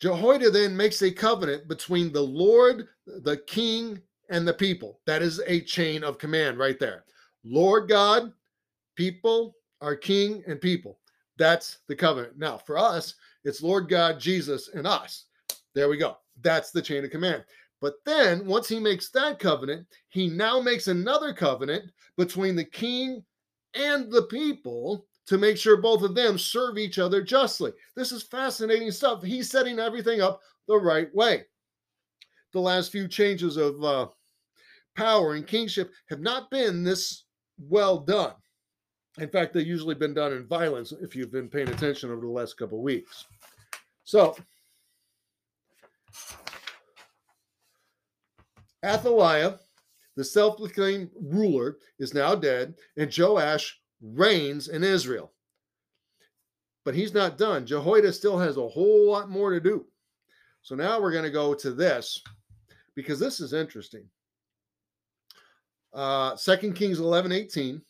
Jehoiada 0.00 0.50
then 0.50 0.76
makes 0.76 1.02
a 1.02 1.10
covenant 1.10 1.68
between 1.68 2.12
the 2.12 2.22
Lord, 2.22 2.88
the 3.06 3.38
king, 3.46 4.00
and 4.28 4.46
the 4.46 4.52
people. 4.52 5.00
That 5.06 5.22
is 5.22 5.40
a 5.46 5.60
chain 5.60 6.04
of 6.04 6.18
command 6.18 6.58
right 6.58 6.78
there. 6.78 7.04
Lord 7.44 7.88
God, 7.88 8.32
people, 8.94 9.56
our 9.80 9.96
king, 9.96 10.42
and 10.46 10.60
people. 10.60 10.98
That's 11.38 11.78
the 11.88 11.96
covenant. 11.96 12.38
Now, 12.38 12.58
for 12.58 12.78
us, 12.78 13.14
it's 13.44 13.62
Lord 13.62 13.88
God, 13.88 14.18
Jesus, 14.18 14.68
and 14.68 14.86
us. 14.86 15.26
There 15.74 15.88
we 15.88 15.98
go. 15.98 16.16
That's 16.42 16.70
the 16.70 16.82
chain 16.82 17.04
of 17.04 17.10
command. 17.10 17.44
But 17.80 17.96
then, 18.06 18.46
once 18.46 18.68
he 18.68 18.80
makes 18.80 19.10
that 19.10 19.38
covenant, 19.38 19.86
he 20.08 20.28
now 20.28 20.60
makes 20.60 20.88
another 20.88 21.32
covenant 21.34 21.90
between 22.16 22.56
the 22.56 22.64
king 22.64 23.22
and 23.74 24.10
the 24.10 24.22
people 24.22 25.06
to 25.26 25.38
make 25.38 25.58
sure 25.58 25.76
both 25.76 26.02
of 26.02 26.14
them 26.14 26.38
serve 26.38 26.78
each 26.78 26.98
other 26.98 27.20
justly. 27.20 27.72
This 27.94 28.12
is 28.12 28.22
fascinating 28.22 28.90
stuff. 28.90 29.22
He's 29.22 29.50
setting 29.50 29.78
everything 29.78 30.22
up 30.22 30.40
the 30.68 30.76
right 30.76 31.14
way. 31.14 31.44
The 32.52 32.60
last 32.60 32.90
few 32.90 33.08
changes 33.08 33.56
of 33.56 33.84
uh, 33.84 34.06
power 34.96 35.34
and 35.34 35.46
kingship 35.46 35.90
have 36.08 36.20
not 36.20 36.50
been 36.50 36.82
this 36.82 37.24
well 37.58 37.98
done. 37.98 38.32
In 39.18 39.28
fact, 39.28 39.54
they've 39.54 39.66
usually 39.66 39.94
been 39.94 40.14
done 40.14 40.32
in 40.32 40.46
violence 40.46 40.92
if 41.00 41.16
you've 41.16 41.32
been 41.32 41.48
paying 41.48 41.68
attention 41.68 42.10
over 42.10 42.20
the 42.20 42.32
last 42.32 42.58
couple 42.58 42.78
of 42.78 42.84
weeks. 42.84 43.24
So, 44.04 44.36
Athaliah, 48.84 49.58
the 50.16 50.24
self 50.24 50.58
proclaimed 50.58 51.10
ruler, 51.20 51.78
is 51.98 52.14
now 52.14 52.34
dead, 52.34 52.74
and 52.96 53.16
Joash 53.16 53.80
reigns 54.02 54.68
in 54.68 54.84
Israel. 54.84 55.32
But 56.84 56.94
he's 56.94 57.14
not 57.14 57.38
done. 57.38 57.66
Jehoiada 57.66 58.12
still 58.12 58.38
has 58.38 58.58
a 58.58 58.68
whole 58.68 59.10
lot 59.10 59.30
more 59.30 59.50
to 59.50 59.60
do. 59.60 59.86
So 60.62 60.74
now 60.74 61.00
we're 61.00 61.12
going 61.12 61.24
to 61.24 61.30
go 61.30 61.54
to 61.54 61.72
this 61.72 62.22
because 62.94 63.18
this 63.18 63.40
is 63.40 63.52
interesting. 63.52 64.04
Uh, 65.92 66.36
2 66.36 66.72
Kings 66.72 67.00
11 67.00 67.32
18. 67.32 67.80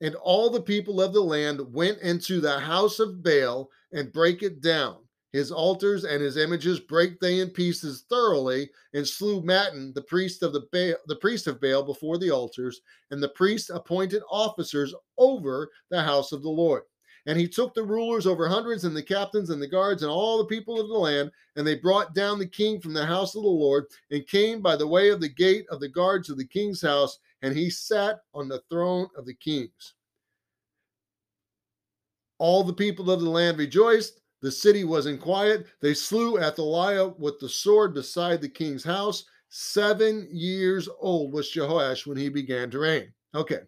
And 0.00 0.14
all 0.16 0.50
the 0.50 0.60
people 0.60 1.00
of 1.00 1.12
the 1.12 1.20
land 1.20 1.60
went 1.72 1.98
into 2.00 2.40
the 2.40 2.58
house 2.58 2.98
of 2.98 3.22
Baal 3.22 3.70
and 3.92 4.12
break 4.12 4.42
it 4.42 4.60
down. 4.60 4.98
His 5.32 5.50
altars 5.50 6.04
and 6.04 6.22
his 6.22 6.38
images 6.38 6.80
break 6.80 7.20
they 7.20 7.40
in 7.40 7.50
pieces 7.50 8.04
thoroughly, 8.08 8.70
and 8.94 9.06
slew 9.06 9.42
Mattan, 9.42 9.92
the 9.92 10.02
priest 10.02 10.42
of 10.42 10.54
the 10.54 10.66
Baal, 10.72 10.96
the 11.08 11.16
priest 11.16 11.46
of 11.46 11.60
Baal, 11.60 11.82
before 11.82 12.16
the 12.16 12.30
altars, 12.30 12.80
and 13.10 13.22
the 13.22 13.28
priest 13.28 13.70
appointed 13.70 14.22
officers 14.30 14.94
over 15.18 15.70
the 15.90 16.02
house 16.02 16.32
of 16.32 16.42
the 16.42 16.48
Lord. 16.48 16.84
And 17.26 17.38
he 17.38 17.48
took 17.48 17.74
the 17.74 17.82
rulers 17.82 18.26
over 18.26 18.48
hundreds, 18.48 18.84
and 18.84 18.96
the 18.96 19.02
captains, 19.02 19.50
and 19.50 19.60
the 19.60 19.66
guards, 19.66 20.02
and 20.02 20.10
all 20.10 20.38
the 20.38 20.46
people 20.46 20.80
of 20.80 20.88
the 20.88 20.94
land, 20.94 21.30
and 21.56 21.66
they 21.66 21.74
brought 21.74 22.14
down 22.14 22.38
the 22.38 22.46
king 22.46 22.80
from 22.80 22.94
the 22.94 23.04
house 23.04 23.34
of 23.34 23.42
the 23.42 23.48
Lord, 23.48 23.86
and 24.10 24.26
came 24.26 24.62
by 24.62 24.76
the 24.76 24.86
way 24.86 25.10
of 25.10 25.20
the 25.20 25.28
gate 25.28 25.66
of 25.70 25.80
the 25.80 25.88
guards 25.88 26.30
of 26.30 26.38
the 26.38 26.46
king's 26.46 26.80
house, 26.80 27.18
and 27.42 27.56
he 27.56 27.70
sat 27.70 28.20
on 28.34 28.48
the 28.48 28.62
throne 28.70 29.08
of 29.16 29.26
the 29.26 29.34
kings. 29.34 29.94
All 32.38 32.62
the 32.64 32.72
people 32.72 33.10
of 33.10 33.20
the 33.20 33.30
land 33.30 33.58
rejoiced. 33.58 34.20
The 34.42 34.50
city 34.52 34.84
was 34.84 35.06
in 35.06 35.18
quiet. 35.18 35.66
They 35.80 35.94
slew 35.94 36.38
Athaliah 36.38 37.08
with 37.08 37.38
the 37.40 37.48
sword 37.48 37.94
beside 37.94 38.40
the 38.40 38.48
king's 38.48 38.84
house. 38.84 39.24
Seven 39.48 40.28
years 40.30 40.88
old 41.00 41.32
was 41.32 41.50
Jehoash 41.50 42.06
when 42.06 42.18
he 42.18 42.28
began 42.28 42.70
to 42.70 42.80
reign. 42.80 43.12
Okay. 43.34 43.60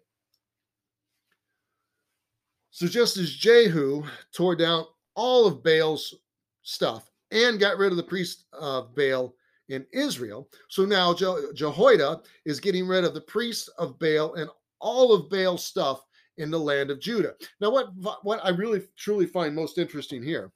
So 2.69 2.87
just 2.87 3.17
as 3.17 3.33
Jehu 3.33 4.03
tore 4.33 4.55
down 4.55 4.85
all 5.15 5.45
of 5.47 5.63
Baal's 5.63 6.13
stuff 6.61 7.09
and 7.31 7.59
got 7.59 7.77
rid 7.77 7.91
of 7.91 7.97
the 7.97 8.03
priest 8.03 8.45
of 8.53 8.95
Baal 8.95 9.33
in 9.69 9.85
Israel, 9.93 10.49
so 10.67 10.85
now 10.85 11.13
Je- 11.13 11.53
Jehoiada 11.53 12.21
is 12.45 12.59
getting 12.59 12.87
rid 12.87 13.03
of 13.03 13.13
the 13.13 13.21
priests 13.21 13.67
of 13.77 13.97
Baal 13.99 14.33
and 14.35 14.49
all 14.79 15.13
of 15.13 15.29
Baal's 15.29 15.63
stuff 15.63 16.05
in 16.37 16.49
the 16.49 16.59
land 16.59 16.89
of 16.89 16.99
Judah. 16.99 17.33
Now, 17.61 17.69
what 17.69 17.91
what 18.23 18.39
I 18.43 18.49
really 18.49 18.81
truly 18.97 19.25
find 19.25 19.55
most 19.55 19.77
interesting 19.77 20.23
here 20.23 20.51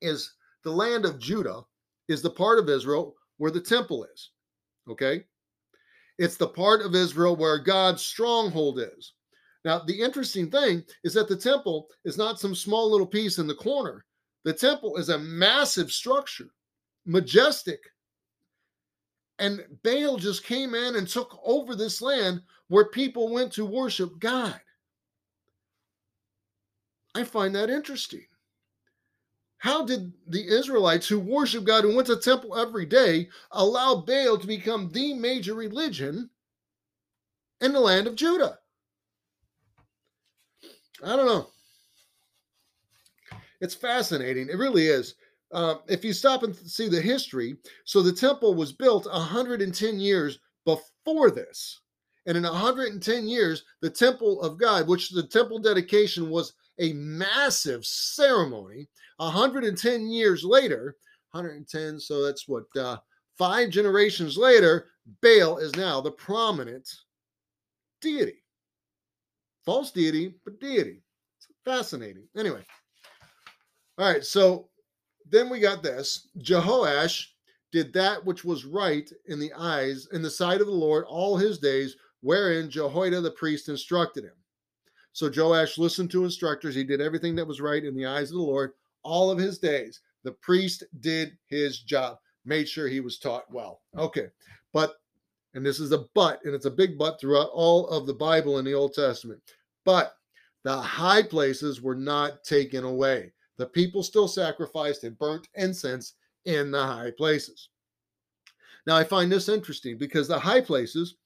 is 0.00 0.34
the 0.64 0.70
land 0.70 1.04
of 1.04 1.18
Judah 1.18 1.62
is 2.08 2.22
the 2.22 2.30
part 2.30 2.58
of 2.58 2.68
Israel 2.68 3.14
where 3.38 3.50
the 3.50 3.60
temple 3.60 4.04
is. 4.04 4.30
Okay? 4.88 5.24
It's 6.18 6.36
the 6.36 6.48
part 6.48 6.82
of 6.82 6.94
Israel 6.94 7.36
where 7.36 7.58
God's 7.58 8.02
stronghold 8.02 8.80
is. 8.80 9.12
Now, 9.64 9.80
the 9.80 10.00
interesting 10.00 10.50
thing 10.50 10.84
is 11.04 11.14
that 11.14 11.28
the 11.28 11.36
temple 11.36 11.88
is 12.04 12.18
not 12.18 12.40
some 12.40 12.54
small 12.54 12.90
little 12.90 13.06
piece 13.06 13.38
in 13.38 13.46
the 13.46 13.54
corner. 13.54 14.04
The 14.44 14.52
temple 14.52 14.96
is 14.96 15.10
a 15.10 15.18
massive 15.18 15.92
structure, 15.92 16.48
majestic. 17.06 17.80
And 19.38 19.64
Baal 19.82 20.16
just 20.16 20.44
came 20.44 20.74
in 20.74 20.96
and 20.96 21.06
took 21.06 21.40
over 21.44 21.74
this 21.74 22.02
land 22.02 22.42
where 22.68 22.86
people 22.86 23.32
went 23.32 23.52
to 23.52 23.64
worship 23.64 24.18
God. 24.18 24.60
I 27.14 27.24
find 27.24 27.54
that 27.54 27.70
interesting. 27.70 28.26
How 29.58 29.84
did 29.84 30.12
the 30.28 30.46
Israelites 30.46 31.08
who 31.08 31.18
worship 31.18 31.64
God 31.64 31.84
and 31.84 31.96
went 31.96 32.06
to 32.08 32.16
temple 32.16 32.56
every 32.56 32.86
day 32.86 33.28
allow 33.50 33.96
Baal 33.96 34.38
to 34.38 34.46
become 34.46 34.90
the 34.92 35.14
major 35.14 35.54
religion 35.54 36.30
in 37.60 37.72
the 37.72 37.80
land 37.80 38.06
of 38.06 38.14
Judah? 38.14 38.58
I 41.02 41.16
don't 41.16 41.26
know. 41.26 41.48
It's 43.60 43.74
fascinating. 43.74 44.48
It 44.48 44.56
really 44.56 44.86
is. 44.86 45.14
Uh, 45.52 45.76
if 45.88 46.04
you 46.04 46.12
stop 46.12 46.42
and 46.42 46.54
see 46.54 46.88
the 46.88 47.00
history, 47.00 47.56
so 47.84 48.02
the 48.02 48.12
temple 48.12 48.54
was 48.54 48.72
built 48.72 49.06
110 49.06 49.98
years 49.98 50.38
before 50.64 51.30
this. 51.30 51.80
And 52.26 52.36
in 52.36 52.42
110 52.42 53.26
years, 53.26 53.64
the 53.80 53.88
temple 53.88 54.42
of 54.42 54.58
God, 54.58 54.86
which 54.86 55.10
the 55.10 55.22
temple 55.22 55.58
dedication 55.58 56.28
was 56.28 56.52
a 56.78 56.92
massive 56.92 57.84
ceremony 57.84 58.88
110 59.18 60.08
years 60.08 60.44
later 60.44 60.96
110 61.32 62.00
so 62.00 62.24
that's 62.24 62.48
what 62.48 62.64
uh, 62.78 62.96
five 63.36 63.70
generations 63.70 64.36
later 64.36 64.86
baal 65.22 65.58
is 65.58 65.74
now 65.76 66.00
the 66.00 66.10
prominent 66.10 66.88
deity. 68.00 68.44
False 69.64 69.90
deity 69.90 70.34
but 70.44 70.60
deity. 70.60 71.02
It's 71.36 71.48
fascinating. 71.64 72.24
Anyway. 72.36 72.62
All 73.98 74.10
right 74.10 74.24
so 74.24 74.68
then 75.30 75.48
we 75.48 75.60
got 75.60 75.82
this 75.82 76.28
jehoash 76.38 77.26
did 77.70 77.92
that 77.92 78.24
which 78.24 78.44
was 78.44 78.64
right 78.64 79.10
in 79.26 79.38
the 79.38 79.52
eyes 79.54 80.08
in 80.12 80.22
the 80.22 80.30
sight 80.30 80.60
of 80.60 80.66
the 80.66 80.72
lord 80.72 81.04
all 81.08 81.36
his 81.36 81.58
days 81.58 81.96
wherein 82.20 82.70
jehoiada 82.70 83.20
the 83.20 83.30
priest 83.30 83.68
instructed 83.68 84.24
him 84.24 84.32
so 85.18 85.28
Joash 85.34 85.78
listened 85.78 86.12
to 86.12 86.22
instructors. 86.22 86.76
He 86.76 86.84
did 86.84 87.00
everything 87.00 87.34
that 87.34 87.44
was 87.44 87.60
right 87.60 87.84
in 87.84 87.96
the 87.96 88.06
eyes 88.06 88.30
of 88.30 88.36
the 88.36 88.42
Lord 88.42 88.74
all 89.02 89.32
of 89.32 89.38
his 89.38 89.58
days. 89.58 90.00
The 90.22 90.30
priest 90.30 90.84
did 91.00 91.36
his 91.46 91.80
job, 91.80 92.18
made 92.44 92.68
sure 92.68 92.86
he 92.86 93.00
was 93.00 93.18
taught 93.18 93.50
well. 93.50 93.80
Okay. 93.96 94.28
But, 94.72 94.94
and 95.54 95.66
this 95.66 95.80
is 95.80 95.90
a 95.90 96.04
but, 96.14 96.38
and 96.44 96.54
it's 96.54 96.66
a 96.66 96.70
big 96.70 96.96
but 96.96 97.20
throughout 97.20 97.50
all 97.52 97.88
of 97.88 98.06
the 98.06 98.14
Bible 98.14 98.58
in 98.58 98.64
the 98.64 98.74
Old 98.74 98.94
Testament. 98.94 99.42
But 99.84 100.14
the 100.62 100.76
high 100.76 101.24
places 101.24 101.82
were 101.82 101.96
not 101.96 102.44
taken 102.44 102.84
away. 102.84 103.32
The 103.58 103.66
people 103.66 104.02
still 104.02 104.28
sacrificed 104.28 105.04
and 105.04 105.18
burnt 105.18 105.48
incense 105.54 106.14
in 106.44 106.70
the 106.70 106.82
high 106.82 107.10
places. 107.10 107.68
Now, 108.86 108.96
I 108.96 109.04
find 109.04 109.30
this 109.30 109.48
interesting 109.48 109.98
because 109.98 110.28
the 110.28 110.38
high 110.38 110.62
places 110.62 111.16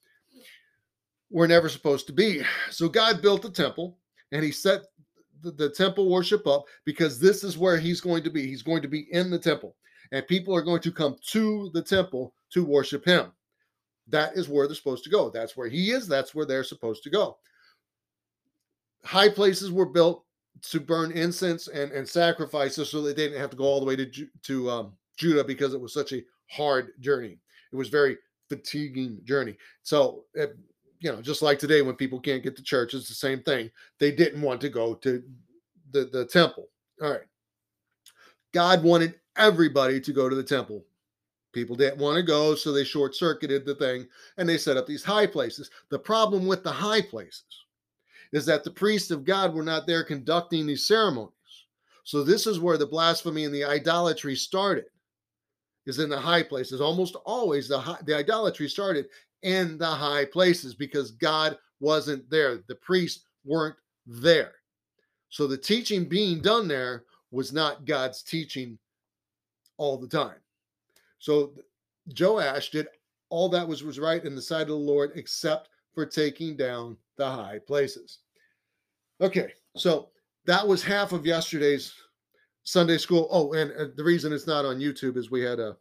were 1.31 1.47
never 1.47 1.69
supposed 1.69 2.07
to 2.09 2.13
be. 2.13 2.43
So 2.71 2.89
God 2.89 3.23
built 3.23 3.43
the 3.43 3.51
temple 3.51 3.99
and 4.33 4.43
he 4.43 4.51
set 4.51 4.83
the, 5.43 5.53
the, 5.53 5.71
temple 5.71 6.11
worship 6.11 6.47
up 6.47 6.65
because 6.85 7.19
this 7.19 7.45
is 7.45 7.59
where 7.59 7.79
he's 7.79 8.01
going 8.01 8.23
to 8.25 8.31
be. 8.31 8.47
He's 8.47 8.63
going 8.63 8.83
to 8.83 8.89
be 8.89 9.07
in 9.13 9.31
the 9.31 9.39
temple 9.39 9.77
and 10.13 10.27
people 10.27 10.55
are 10.55 10.63
going 10.63 10.83
to 10.83 10.93
come 10.93 11.17
to 11.29 11.71
the 11.73 11.83
temple 11.83 12.35
to 12.51 12.65
worship 12.65 13.05
him. 13.05 13.33
That 14.09 14.37
is 14.37 14.49
where 14.49 14.67
they're 14.67 14.77
supposed 14.77 15.05
to 15.05 15.11
go. 15.11 15.31
That's 15.31 15.57
where 15.57 15.69
he 15.69 15.91
is. 15.91 16.07
That's 16.07 16.35
where 16.35 16.47
they're 16.47 16.65
supposed 16.65 17.03
to 17.05 17.11
go. 17.11 17.39
High 19.05 19.31
places 19.31 19.73
were 19.73 19.87
built 19.87 20.25
to 20.61 20.81
burn 20.81 21.13
incense 21.13 21.69
and, 21.69 21.91
and 21.93 22.09
sacrifices 22.09 22.91
so 22.91 23.03
that 23.03 23.17
they 23.17 23.25
didn't 23.29 23.41
have 23.41 23.51
to 23.51 23.57
go 23.57 23.65
all 23.65 23.81
the 23.81 23.87
way 23.87 23.97
to, 23.97 24.29
to 24.43 24.71
um, 24.71 24.93
Judah 25.17 25.45
because 25.45 25.75
it 25.75 25.81
was 25.81 25.93
such 25.93 26.13
a 26.13 26.23
hard 26.49 26.93
journey. 27.01 27.39
It 27.73 27.77
was 27.77 27.89
very 27.89 28.19
fatiguing 28.49 29.21
journey. 29.25 29.57
So 29.83 30.25
it, 30.35 30.57
you 31.01 31.11
know, 31.11 31.21
just 31.21 31.43
like 31.43 31.59
today 31.59 31.83
when 31.83 31.97
people 31.97 32.21
can't 32.21 32.43
get 32.43 32.57
to 32.57 32.63
church, 32.63 32.95
it's 32.95 33.09
the 33.09 33.15
same 33.15 33.43
thing. 33.43 33.71
They 33.99 34.13
didn't 34.13 34.43
want 34.43 34.61
to 34.61 34.69
go 34.69 34.95
to 34.95 35.23
the, 35.91 36.05
the 36.13 36.27
temple. 36.27 36.69
All 37.03 37.11
right. 37.11 37.23
God 38.53 38.85
wanted 38.85 39.15
everybody 39.37 40.01
to 40.01 40.13
go 40.13 40.29
to 40.29 40.37
the 40.37 40.45
temple. 40.45 40.85
People 41.53 41.77
didn't 41.77 41.99
want 41.99 42.17
to 42.17 42.23
go, 42.23 42.55
so 42.55 42.73
they 42.73 42.85
short 42.85 43.15
circuited 43.15 43.67
the 43.67 43.75
thing 43.75 44.07
and 44.39 44.49
they 44.49 44.57
set 44.57 44.77
up 44.77 44.87
these 44.87 45.05
high 45.05 45.27
places. 45.27 45.71
The 45.91 45.99
problem 45.99 46.47
with 46.47 46.63
the 46.63 46.73
high 46.73 47.03
places 47.03 47.62
is 48.33 48.47
that 48.47 48.65
the 48.65 48.71
priests 48.71 49.11
of 49.11 49.25
God 49.25 49.55
were 49.55 49.63
not 49.63 49.87
there 49.87 50.05
conducting 50.05 50.67
these 50.67 50.87
ceremonies. 50.87 51.33
So 52.05 52.25
this 52.25 52.47
is 52.47 52.59
where 52.59 52.79
the 52.79 52.87
blasphemy 52.87 53.45
and 53.45 53.55
the 53.55 53.65
idolatry 53.65 54.35
started. 54.35 54.87
Is 55.85 55.99
in 55.99 56.09
the 56.09 56.19
high 56.19 56.45
places. 56.45 56.81
Almost 56.81 57.17
always 57.25 57.67
the 57.67 57.79
high, 57.79 57.99
the 58.05 58.17
idolatry 58.17 58.69
started 58.69 59.07
in 59.43 59.77
the 59.79 59.87
high 59.87 60.25
places 60.25 60.75
because 60.77 61.11
God 61.11 61.59
wasn't 61.81 62.29
there. 62.31 62.59
The 62.69 62.77
priests 62.77 63.25
weren't 63.45 63.75
there. 64.07 64.53
So 65.29 65.49
the 65.49 65.57
teaching 65.57 66.05
being 66.05 66.41
done 66.41 66.69
there 66.69 67.05
was 67.33 67.53
not 67.53 67.85
God's 67.85 68.23
teaching 68.23 68.79
all 69.77 69.99
the 69.99 70.07
time. 70.07 70.39
So 71.19 71.53
Joash 72.17 72.71
did 72.71 72.87
all 73.29 73.49
that 73.49 73.67
was, 73.67 73.83
was 73.83 73.99
right 73.99 74.25
in 74.25 74.37
the 74.37 74.43
sight 74.43 74.63
of 74.63 74.69
the 74.69 74.75
Lord, 74.75 75.13
except 75.17 75.69
for 75.95 76.07
taking 76.07 76.57
down 76.57 76.97
the 77.17 77.27
high 77.27 77.59
places. 77.59 78.19
Okay, 79.23 79.53
so 79.77 80.09
that 80.47 80.67
was 80.67 80.83
half 80.83 81.13
of 81.13 81.25
yesterday's 81.25 81.95
Sunday 82.65 82.99
school. 82.99 83.29
Oh, 83.31 83.53
and 83.53 83.97
the 83.97 84.03
reason 84.03 84.33
it's 84.33 84.49
not 84.49 84.65
on 84.65 84.81
YouTube 84.81 85.17
is 85.17 85.31
we 85.31 85.43
had 85.43 85.61
a 85.61 85.77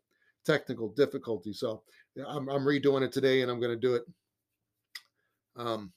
technical 0.45 0.89
difficulty. 0.89 1.51
So 1.51 1.81
I'm, 2.27 2.47
I'm 2.49 2.63
redoing 2.63 3.01
it 3.01 3.11
today 3.11 3.41
and 3.41 3.49
I'm 3.49 3.59
going 3.59 3.73
to 3.73 3.79
do 3.79 3.95
it 3.95 4.03
um, 5.55 5.91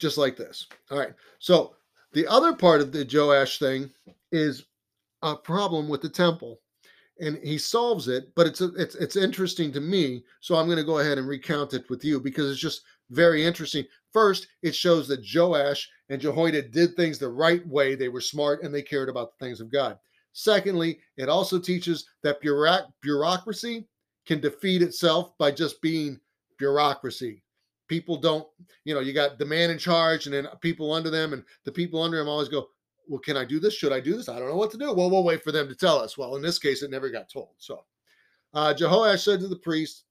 just 0.00 0.18
like 0.18 0.36
this. 0.36 0.66
All 0.90 0.98
right. 0.98 1.14
So 1.38 1.76
the 2.12 2.26
other 2.26 2.54
part 2.54 2.80
of 2.80 2.90
the 2.90 3.08
Joash 3.10 3.60
thing 3.60 3.88
is 4.32 4.66
a 5.22 5.36
problem 5.36 5.88
with 5.88 6.02
the 6.02 6.08
temple 6.08 6.60
and 7.20 7.38
he 7.42 7.56
solves 7.56 8.08
it 8.08 8.34
but 8.34 8.46
it's 8.46 8.60
a, 8.60 8.74
it's 8.74 8.96
it's 8.96 9.16
interesting 9.16 9.70
to 9.72 9.80
me 9.80 10.24
so 10.40 10.56
i'm 10.56 10.66
going 10.66 10.76
to 10.76 10.84
go 10.84 10.98
ahead 10.98 11.16
and 11.16 11.28
recount 11.28 11.72
it 11.72 11.88
with 11.88 12.04
you 12.04 12.20
because 12.20 12.50
it's 12.50 12.60
just 12.60 12.82
very 13.10 13.44
interesting 13.44 13.84
first 14.12 14.48
it 14.62 14.74
shows 14.74 15.06
that 15.08 15.24
joash 15.32 15.88
and 16.08 16.20
jehoiada 16.20 16.62
did 16.62 16.94
things 16.94 17.18
the 17.18 17.28
right 17.28 17.66
way 17.66 17.94
they 17.94 18.08
were 18.08 18.20
smart 18.20 18.62
and 18.62 18.74
they 18.74 18.82
cared 18.82 19.08
about 19.08 19.30
the 19.30 19.44
things 19.44 19.60
of 19.60 19.70
god 19.70 19.98
secondly 20.32 20.98
it 21.16 21.28
also 21.28 21.58
teaches 21.58 22.08
that 22.22 22.40
bureaucracy 23.00 23.86
can 24.26 24.40
defeat 24.40 24.82
itself 24.82 25.36
by 25.38 25.50
just 25.50 25.80
being 25.82 26.18
bureaucracy 26.58 27.42
people 27.88 28.16
don't 28.16 28.46
you 28.84 28.94
know 28.94 29.00
you 29.00 29.12
got 29.12 29.38
the 29.38 29.44
man 29.44 29.70
in 29.70 29.78
charge 29.78 30.26
and 30.26 30.34
then 30.34 30.48
people 30.60 30.92
under 30.92 31.10
them 31.10 31.32
and 31.32 31.44
the 31.64 31.72
people 31.72 32.02
under 32.02 32.18
him 32.18 32.28
always 32.28 32.48
go 32.48 32.68
well, 33.08 33.20
can 33.20 33.36
I 33.36 33.44
do 33.44 33.60
this? 33.60 33.74
Should 33.74 33.92
I 33.92 34.00
do 34.00 34.16
this? 34.16 34.28
I 34.28 34.38
don't 34.38 34.48
know 34.48 34.56
what 34.56 34.70
to 34.72 34.78
do. 34.78 34.92
Well, 34.92 35.10
we'll 35.10 35.24
wait 35.24 35.42
for 35.42 35.52
them 35.52 35.68
to 35.68 35.74
tell 35.74 35.98
us. 35.98 36.16
Well, 36.16 36.36
in 36.36 36.42
this 36.42 36.58
case, 36.58 36.82
it 36.82 36.90
never 36.90 37.10
got 37.10 37.28
told. 37.28 37.50
So 37.58 37.84
uh, 38.54 38.74
Jehoash 38.74 39.24
said 39.24 39.40
to 39.40 39.48
the 39.48 39.56
priest, 39.56 40.03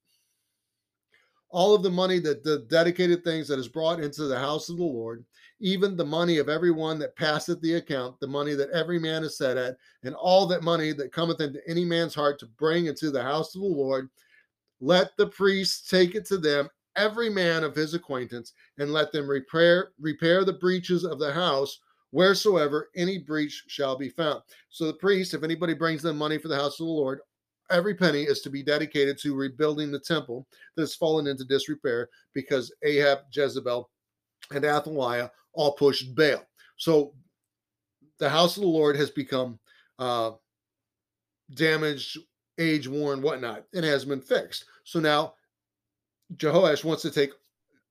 all 1.53 1.75
of 1.75 1.83
the 1.83 1.89
money 1.89 2.17
that 2.19 2.43
the 2.43 2.65
dedicated 2.67 3.24
things 3.24 3.48
that 3.48 3.60
is 3.60 3.67
brought 3.67 4.00
into 4.00 4.24
the 4.24 4.38
house 4.38 4.69
of 4.69 4.77
the 4.77 4.83
Lord, 4.83 5.24
even 5.60 5.95
the 5.95 6.03
money 6.03 6.39
of 6.39 6.50
everyone 6.50 6.98
that 7.00 7.15
passeth 7.15 7.62
the 7.62 7.75
account, 7.75 8.19
the 8.19 8.27
money 8.27 8.55
that 8.55 8.72
every 8.72 9.00
man 9.00 9.24
is 9.24 9.38
set 9.38 9.55
at, 9.55 9.77
and 10.03 10.15
all 10.15 10.48
that 10.48 10.63
money 10.63 10.93
that 10.93 11.13
cometh 11.13 11.39
into 11.41 11.62
any 11.67 11.86
man's 11.86 12.15
heart 12.15 12.39
to 12.39 12.48
bring 12.57 12.88
into 12.88 13.12
the 13.12 13.22
house 13.22 13.53
of 13.53 13.62
the 13.62 13.67
Lord, 13.67 14.10
let 14.81 15.15
the 15.15 15.27
priests 15.27 15.88
take 15.88 16.15
it 16.15 16.25
to 16.25 16.39
them, 16.39 16.67
every 16.95 17.29
man 17.29 17.63
of 17.63 17.75
his 17.75 17.93
acquaintance, 17.93 18.53
and 18.79 18.91
let 18.91 19.12
them 19.12 19.29
repair 19.29 19.91
repair 20.00 20.43
the 20.43 20.53
breaches 20.53 21.03
of 21.03 21.19
the 21.19 21.31
house 21.31 21.79
wheresoever 22.10 22.89
any 22.95 23.19
breach 23.19 23.63
shall 23.67 23.95
be 23.95 24.10
found. 24.10 24.41
So 24.69 24.86
the 24.86 24.93
priest, 24.93 25.36
if 25.36 25.43
anybody 25.43 25.75
brings 25.75 26.01
them 26.01 26.17
money 26.17 26.39
for 26.39 26.48
the 26.48 26.55
house 26.55 26.79
of 26.79 26.88
the 26.88 26.91
Lord, 26.91 27.19
every 27.74 27.96
penny 27.96 28.22
is 28.22 28.42
to 28.42 28.50
be 28.50 28.63
dedicated 28.63 29.18
to 29.18 29.36
rebuilding 29.36 29.92
the 29.92 30.00
temple 30.00 30.48
that 30.75 30.84
has 30.84 30.96
fallen 30.96 31.27
into 31.27 31.44
disrepair 31.44 32.10
because 32.34 32.74
Ahab, 32.84 33.20
Jezebel, 33.32 33.89
and 34.51 34.63
Athaliah 34.63 35.32
all 35.53 35.74
pushed 35.74 36.15
Baal. 36.15 36.46
So 36.77 37.13
the 38.20 38.30
house 38.30 38.56
of 38.56 38.62
the 38.62 38.70
Lord 38.70 38.96
has 38.96 39.10
become 39.10 39.60
uh, 40.00 40.32
damaged, 41.56 42.18
age 42.58 42.88
worn, 42.88 43.22
whatnot, 43.22 43.65
and 43.74 43.84
has 43.84 44.06
been 44.06 44.22
fixed. 44.22 44.65
So 44.84 45.00
now 45.00 45.34
Jehoash 46.38 46.84
wants 46.84 47.01
to 47.01 47.12
take 47.12 47.32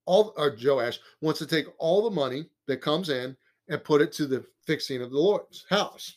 all, 0.06 0.32
or 0.36 0.56
Joash 0.60 0.98
wants 1.20 1.38
to 1.40 1.46
take 1.46 1.66
all 1.78 2.02
the 2.02 2.14
money 2.14 2.46
that 2.66 2.80
comes 2.80 3.08
in 3.08 3.36
and 3.68 3.84
put 3.84 4.00
it 4.02 4.12
to 4.12 4.26
the 4.26 4.44
fixing 4.66 5.02
of 5.02 5.10
the 5.10 5.18
Lord's 5.18 5.64
house. 5.68 6.16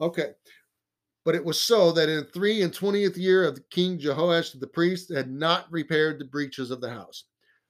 Okay. 0.00 0.32
But 1.24 1.34
it 1.34 1.44
was 1.44 1.60
so 1.60 1.90
that 1.92 2.08
in 2.08 2.16
the 2.18 2.24
three 2.24 2.62
and 2.62 2.72
twentieth 2.72 3.16
year 3.16 3.44
of 3.44 3.58
King 3.70 3.98
Jehoash, 3.98 4.58
the 4.60 4.66
priest 4.66 5.12
had 5.12 5.30
not 5.30 5.70
repaired 5.70 6.18
the 6.18 6.26
breaches 6.26 6.70
of 6.70 6.80
the 6.80 6.90
house. 6.90 7.24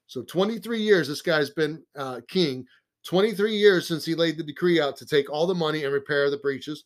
So 0.07 0.23
23 0.23 0.81
years 0.81 1.09
this 1.09 1.23
guy's 1.23 1.51
been 1.51 1.83
uh, 1.97 2.21
king, 2.29 2.67
23 3.05 3.57
years 3.57 3.87
since 3.87 4.05
he 4.05 4.15
laid 4.15 4.37
the 4.37 4.43
decree 4.43 4.81
out 4.81 4.97
to 4.97 5.07
take 5.07 5.31
all 5.31 5.47
the 5.47 5.55
money 5.55 5.85
and 5.85 5.93
repair 5.93 6.31
the 6.31 6.39
breaches. 6.39 6.85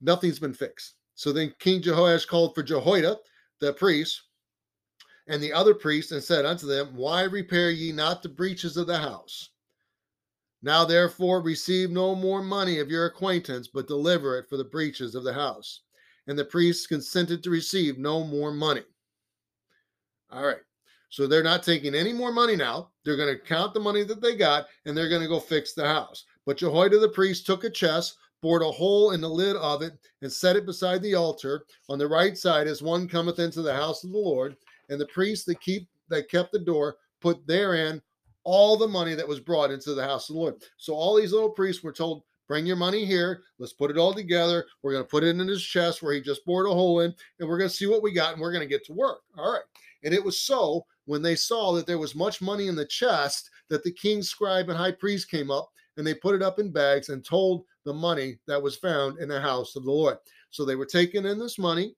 Nothing's 0.00 0.38
been 0.38 0.54
fixed. 0.54 0.94
So 1.14 1.32
then 1.32 1.54
King 1.58 1.80
Jehoash 1.80 2.26
called 2.26 2.54
for 2.54 2.62
Jehoiada, 2.62 3.16
the 3.60 3.72
priest, 3.72 4.22
and 5.28 5.42
the 5.42 5.52
other 5.52 5.74
priests, 5.74 6.12
and 6.12 6.22
said 6.22 6.44
unto 6.44 6.66
them, 6.66 6.94
Why 6.94 7.22
repair 7.22 7.70
ye 7.70 7.90
not 7.92 8.22
the 8.22 8.28
breaches 8.28 8.76
of 8.76 8.86
the 8.86 8.98
house? 8.98 9.50
Now 10.62 10.84
therefore 10.84 11.42
receive 11.42 11.90
no 11.90 12.14
more 12.14 12.42
money 12.42 12.78
of 12.78 12.90
your 12.90 13.06
acquaintance, 13.06 13.68
but 13.68 13.86
deliver 13.86 14.38
it 14.38 14.48
for 14.48 14.56
the 14.56 14.64
breaches 14.64 15.14
of 15.14 15.24
the 15.24 15.32
house. 15.32 15.80
And 16.26 16.38
the 16.38 16.44
priests 16.44 16.86
consented 16.86 17.42
to 17.42 17.50
receive 17.50 17.98
no 17.98 18.24
more 18.24 18.52
money. 18.52 18.82
All 20.30 20.44
right. 20.44 20.56
So 21.08 21.26
they're 21.26 21.42
not 21.42 21.62
taking 21.62 21.94
any 21.94 22.12
more 22.12 22.32
money 22.32 22.56
now. 22.56 22.90
They're 23.04 23.16
going 23.16 23.34
to 23.34 23.40
count 23.40 23.74
the 23.74 23.80
money 23.80 24.02
that 24.04 24.20
they 24.20 24.36
got 24.36 24.66
and 24.84 24.96
they're 24.96 25.08
going 25.08 25.22
to 25.22 25.28
go 25.28 25.38
fix 25.38 25.72
the 25.72 25.86
house. 25.86 26.24
But 26.44 26.56
Jehoiada 26.56 26.98
the 26.98 27.08
priest 27.08 27.46
took 27.46 27.64
a 27.64 27.70
chest, 27.70 28.16
bored 28.42 28.62
a 28.62 28.70
hole 28.70 29.12
in 29.12 29.20
the 29.20 29.28
lid 29.28 29.56
of 29.56 29.82
it, 29.82 29.92
and 30.22 30.32
set 30.32 30.56
it 30.56 30.66
beside 30.66 31.02
the 31.02 31.14
altar 31.14 31.64
on 31.88 31.98
the 31.98 32.08
right 32.08 32.36
side 32.36 32.66
as 32.66 32.82
one 32.82 33.08
cometh 33.08 33.38
into 33.38 33.62
the 33.62 33.74
house 33.74 34.02
of 34.04 34.10
the 34.10 34.18
Lord. 34.18 34.56
And 34.88 35.00
the 35.00 35.06
priests 35.06 35.44
that 35.46 35.60
keep 35.60 35.88
that 36.08 36.28
kept 36.28 36.52
the 36.52 36.58
door 36.58 36.96
put 37.20 37.46
therein 37.46 38.02
all 38.46 38.76
the 38.76 38.86
money 38.86 39.14
that 39.16 39.26
was 39.26 39.40
brought 39.40 39.72
into 39.72 39.92
the 39.92 40.04
house 40.04 40.30
of 40.30 40.34
the 40.34 40.40
Lord. 40.40 40.54
So 40.76 40.94
all 40.94 41.16
these 41.16 41.32
little 41.32 41.50
priests 41.50 41.82
were 41.82 41.92
told, 41.92 42.22
bring 42.46 42.64
your 42.64 42.76
money 42.76 43.04
here. 43.04 43.42
Let's 43.58 43.72
put 43.72 43.90
it 43.90 43.98
all 43.98 44.14
together. 44.14 44.64
We're 44.82 44.92
going 44.92 45.02
to 45.02 45.10
put 45.10 45.24
it 45.24 45.36
in 45.36 45.48
his 45.48 45.64
chest 45.64 46.00
where 46.00 46.14
he 46.14 46.20
just 46.20 46.46
bored 46.46 46.66
a 46.66 46.70
hole 46.70 47.00
in, 47.00 47.12
and 47.40 47.48
we're 47.48 47.58
going 47.58 47.68
to 47.68 47.74
see 47.74 47.88
what 47.88 48.04
we 48.04 48.12
got, 48.12 48.32
and 48.32 48.40
we're 48.40 48.52
going 48.52 48.62
to 48.62 48.72
get 48.72 48.86
to 48.86 48.92
work. 48.92 49.22
All 49.36 49.52
right. 49.52 49.64
And 50.04 50.14
it 50.14 50.24
was 50.24 50.38
so 50.38 50.86
when 51.06 51.22
they 51.22 51.34
saw 51.34 51.72
that 51.72 51.88
there 51.88 51.98
was 51.98 52.14
much 52.14 52.40
money 52.40 52.68
in 52.68 52.76
the 52.76 52.86
chest 52.86 53.50
that 53.68 53.82
the 53.82 53.90
king's 53.90 54.28
scribe 54.28 54.68
and 54.68 54.78
high 54.78 54.92
priest 54.92 55.28
came 55.28 55.50
up 55.50 55.68
and 55.96 56.06
they 56.06 56.14
put 56.14 56.36
it 56.36 56.42
up 56.42 56.60
in 56.60 56.70
bags 56.70 57.08
and 57.08 57.24
told 57.24 57.64
the 57.84 57.92
money 57.92 58.38
that 58.46 58.62
was 58.62 58.76
found 58.76 59.18
in 59.18 59.28
the 59.28 59.40
house 59.40 59.74
of 59.74 59.84
the 59.84 59.90
Lord. 59.90 60.18
So 60.50 60.64
they 60.64 60.76
were 60.76 60.86
taking 60.86 61.24
in 61.24 61.38
this 61.38 61.58
money 61.58 61.96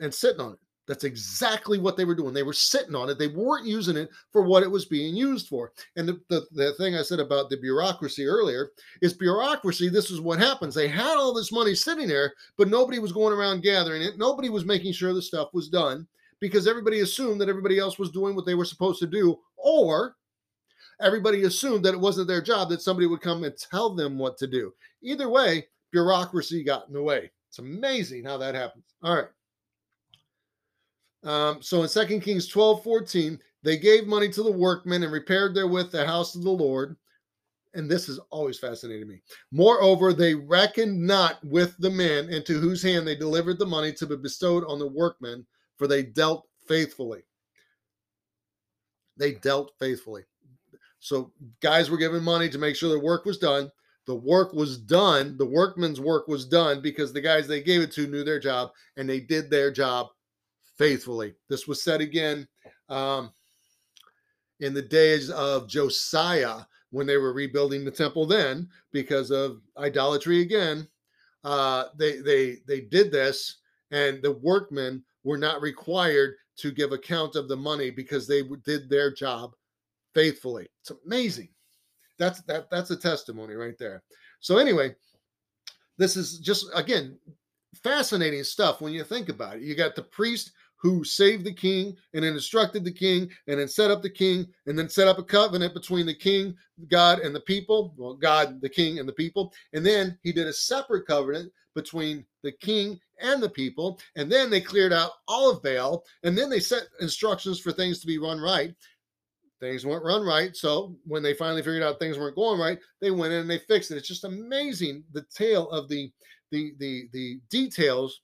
and 0.00 0.12
sitting 0.12 0.40
on 0.40 0.54
it. 0.54 0.58
That's 0.90 1.04
exactly 1.04 1.78
what 1.78 1.96
they 1.96 2.04
were 2.04 2.16
doing. 2.16 2.34
They 2.34 2.42
were 2.42 2.52
sitting 2.52 2.96
on 2.96 3.08
it. 3.08 3.16
They 3.16 3.28
weren't 3.28 3.64
using 3.64 3.96
it 3.96 4.10
for 4.32 4.42
what 4.42 4.64
it 4.64 4.70
was 4.70 4.86
being 4.86 5.14
used 5.14 5.46
for. 5.46 5.70
And 5.94 6.08
the, 6.08 6.20
the, 6.28 6.46
the, 6.50 6.74
thing 6.74 6.96
I 6.96 7.02
said 7.02 7.20
about 7.20 7.48
the 7.48 7.58
bureaucracy 7.58 8.26
earlier 8.26 8.72
is 9.00 9.12
bureaucracy. 9.12 9.88
This 9.88 10.10
is 10.10 10.20
what 10.20 10.40
happens. 10.40 10.74
They 10.74 10.88
had 10.88 11.16
all 11.16 11.32
this 11.32 11.52
money 11.52 11.76
sitting 11.76 12.08
there, 12.08 12.34
but 12.56 12.66
nobody 12.66 12.98
was 12.98 13.12
going 13.12 13.32
around 13.32 13.62
gathering 13.62 14.02
it. 14.02 14.18
Nobody 14.18 14.48
was 14.48 14.64
making 14.64 14.92
sure 14.92 15.14
the 15.14 15.22
stuff 15.22 15.54
was 15.54 15.68
done 15.68 16.08
because 16.40 16.66
everybody 16.66 17.00
assumed 17.00 17.40
that 17.40 17.48
everybody 17.48 17.78
else 17.78 17.96
was 17.96 18.10
doing 18.10 18.34
what 18.34 18.44
they 18.44 18.56
were 18.56 18.64
supposed 18.64 18.98
to 18.98 19.06
do, 19.06 19.38
or 19.56 20.16
everybody 21.00 21.44
assumed 21.44 21.84
that 21.84 21.94
it 21.94 22.00
wasn't 22.00 22.26
their 22.26 22.42
job, 22.42 22.68
that 22.70 22.82
somebody 22.82 23.06
would 23.06 23.20
come 23.20 23.44
and 23.44 23.56
tell 23.56 23.94
them 23.94 24.18
what 24.18 24.36
to 24.38 24.48
do. 24.48 24.74
Either 25.02 25.28
way, 25.28 25.68
bureaucracy 25.92 26.64
got 26.64 26.88
in 26.88 26.94
the 26.94 27.02
way. 27.02 27.30
It's 27.48 27.60
amazing 27.60 28.24
how 28.24 28.38
that 28.38 28.56
happens. 28.56 28.84
All 29.04 29.14
right. 29.14 29.28
Um, 31.22 31.62
so 31.62 31.82
in 31.82 31.88
2 31.88 32.20
Kings 32.20 32.46
12 32.46 32.82
14, 32.82 33.38
they 33.62 33.76
gave 33.76 34.06
money 34.06 34.28
to 34.30 34.42
the 34.42 34.50
workmen 34.50 35.02
and 35.02 35.12
repaired 35.12 35.54
therewith 35.54 35.90
the 35.90 36.06
house 36.06 36.34
of 36.34 36.42
the 36.42 36.50
Lord. 36.50 36.96
And 37.74 37.88
this 37.88 38.06
has 38.08 38.18
always 38.30 38.58
fascinated 38.58 39.06
me. 39.06 39.20
Moreover, 39.52 40.12
they 40.12 40.34
reckoned 40.34 41.00
not 41.00 41.44
with 41.44 41.76
the 41.78 41.90
men 41.90 42.28
into 42.28 42.58
whose 42.58 42.82
hand 42.82 43.06
they 43.06 43.14
delivered 43.14 43.58
the 43.58 43.66
money 43.66 43.92
to 43.92 44.06
be 44.06 44.16
bestowed 44.16 44.64
on 44.66 44.80
the 44.80 44.88
workmen, 44.88 45.46
for 45.76 45.86
they 45.86 46.02
dealt 46.02 46.48
faithfully. 46.66 47.22
They 49.16 49.34
dealt 49.34 49.72
faithfully. 49.78 50.22
So 50.98 51.32
guys 51.60 51.90
were 51.90 51.96
given 51.96 52.24
money 52.24 52.48
to 52.48 52.58
make 52.58 52.74
sure 52.74 52.90
the 52.90 52.98
work 52.98 53.24
was 53.24 53.38
done. 53.38 53.70
The 54.06 54.14
work 54.16 54.52
was 54.52 54.76
done. 54.76 55.36
The 55.36 55.46
workman's 55.46 56.00
work 56.00 56.26
was 56.26 56.46
done 56.46 56.80
because 56.80 57.12
the 57.12 57.20
guys 57.20 57.46
they 57.46 57.62
gave 57.62 57.82
it 57.82 57.92
to 57.92 58.08
knew 58.08 58.24
their 58.24 58.40
job 58.40 58.72
and 58.96 59.08
they 59.08 59.20
did 59.20 59.48
their 59.48 59.70
job 59.70 60.08
faithfully. 60.80 61.34
This 61.50 61.68
was 61.68 61.82
said 61.82 62.00
again 62.00 62.48
um, 62.88 63.32
in 64.60 64.72
the 64.72 64.80
days 64.80 65.28
of 65.28 65.68
Josiah 65.68 66.60
when 66.90 67.06
they 67.06 67.18
were 67.18 67.34
rebuilding 67.34 67.84
the 67.84 67.90
temple 67.90 68.24
then 68.24 68.66
because 68.90 69.30
of 69.30 69.60
idolatry 69.76 70.40
again. 70.40 70.88
Uh, 71.44 71.84
they 71.98 72.20
they 72.20 72.56
they 72.66 72.80
did 72.80 73.12
this, 73.12 73.58
and 73.90 74.22
the 74.22 74.32
workmen 74.32 75.04
were 75.22 75.36
not 75.36 75.60
required 75.60 76.36
to 76.56 76.70
give 76.70 76.92
account 76.92 77.36
of 77.36 77.46
the 77.46 77.56
money 77.56 77.90
because 77.90 78.26
they 78.26 78.42
did 78.64 78.88
their 78.88 79.12
job 79.12 79.54
faithfully. 80.14 80.66
It's 80.80 80.92
amazing. 81.04 81.50
That's 82.18 82.40
that 82.42 82.70
that's 82.70 82.90
a 82.90 82.96
testimony 82.96 83.54
right 83.54 83.76
there. 83.78 84.02
So 84.40 84.56
anyway, 84.56 84.94
this 85.98 86.16
is 86.16 86.38
just 86.38 86.70
again 86.74 87.18
fascinating 87.82 88.44
stuff 88.44 88.80
when 88.80 88.94
you 88.94 89.04
think 89.04 89.28
about 89.28 89.56
it. 89.56 89.62
You 89.62 89.74
got 89.74 89.94
the 89.94 90.02
priest 90.02 90.52
who 90.80 91.04
saved 91.04 91.44
the 91.44 91.52
king 91.52 91.94
and 92.14 92.24
then 92.24 92.32
instructed 92.32 92.84
the 92.84 92.92
king 92.92 93.30
and 93.48 93.60
then 93.60 93.68
set 93.68 93.90
up 93.90 94.02
the 94.02 94.10
king 94.10 94.46
and 94.66 94.78
then 94.78 94.88
set 94.88 95.06
up 95.06 95.18
a 95.18 95.22
covenant 95.22 95.74
between 95.74 96.06
the 96.06 96.14
king, 96.14 96.56
God, 96.88 97.18
and 97.18 97.34
the 97.34 97.40
people. 97.40 97.94
Well, 97.98 98.14
God, 98.14 98.60
the 98.62 98.68
king, 98.68 98.98
and 98.98 99.08
the 99.08 99.12
people. 99.12 99.52
And 99.74 99.84
then 99.84 100.18
he 100.22 100.32
did 100.32 100.46
a 100.46 100.52
separate 100.52 101.06
covenant 101.06 101.52
between 101.74 102.24
the 102.42 102.52
king 102.52 102.98
and 103.20 103.42
the 103.42 103.50
people. 103.50 104.00
And 104.16 104.32
then 104.32 104.48
they 104.48 104.60
cleared 104.60 104.92
out 104.92 105.12
all 105.28 105.50
of 105.50 105.62
Baal. 105.62 106.02
And 106.22 106.36
then 106.36 106.48
they 106.48 106.60
set 106.60 106.84
instructions 107.00 107.60
for 107.60 107.72
things 107.72 108.00
to 108.00 108.06
be 108.06 108.18
run 108.18 108.40
right. 108.40 108.74
Things 109.60 109.84
weren't 109.84 110.04
run 110.04 110.24
right. 110.24 110.56
So 110.56 110.96
when 111.04 111.22
they 111.22 111.34
finally 111.34 111.60
figured 111.60 111.82
out 111.82 111.98
things 111.98 112.18
weren't 112.18 112.36
going 112.36 112.58
right, 112.58 112.78
they 113.02 113.10
went 113.10 113.34
in 113.34 113.40
and 113.40 113.50
they 113.50 113.58
fixed 113.58 113.90
it. 113.90 113.98
It's 113.98 114.08
just 114.08 114.24
amazing 114.24 115.04
the 115.12 115.26
tale 115.34 115.68
of 115.68 115.90
the 115.90 116.10
the 116.50 116.72
the 116.78 117.08
the 117.12 117.40
details 117.50 118.22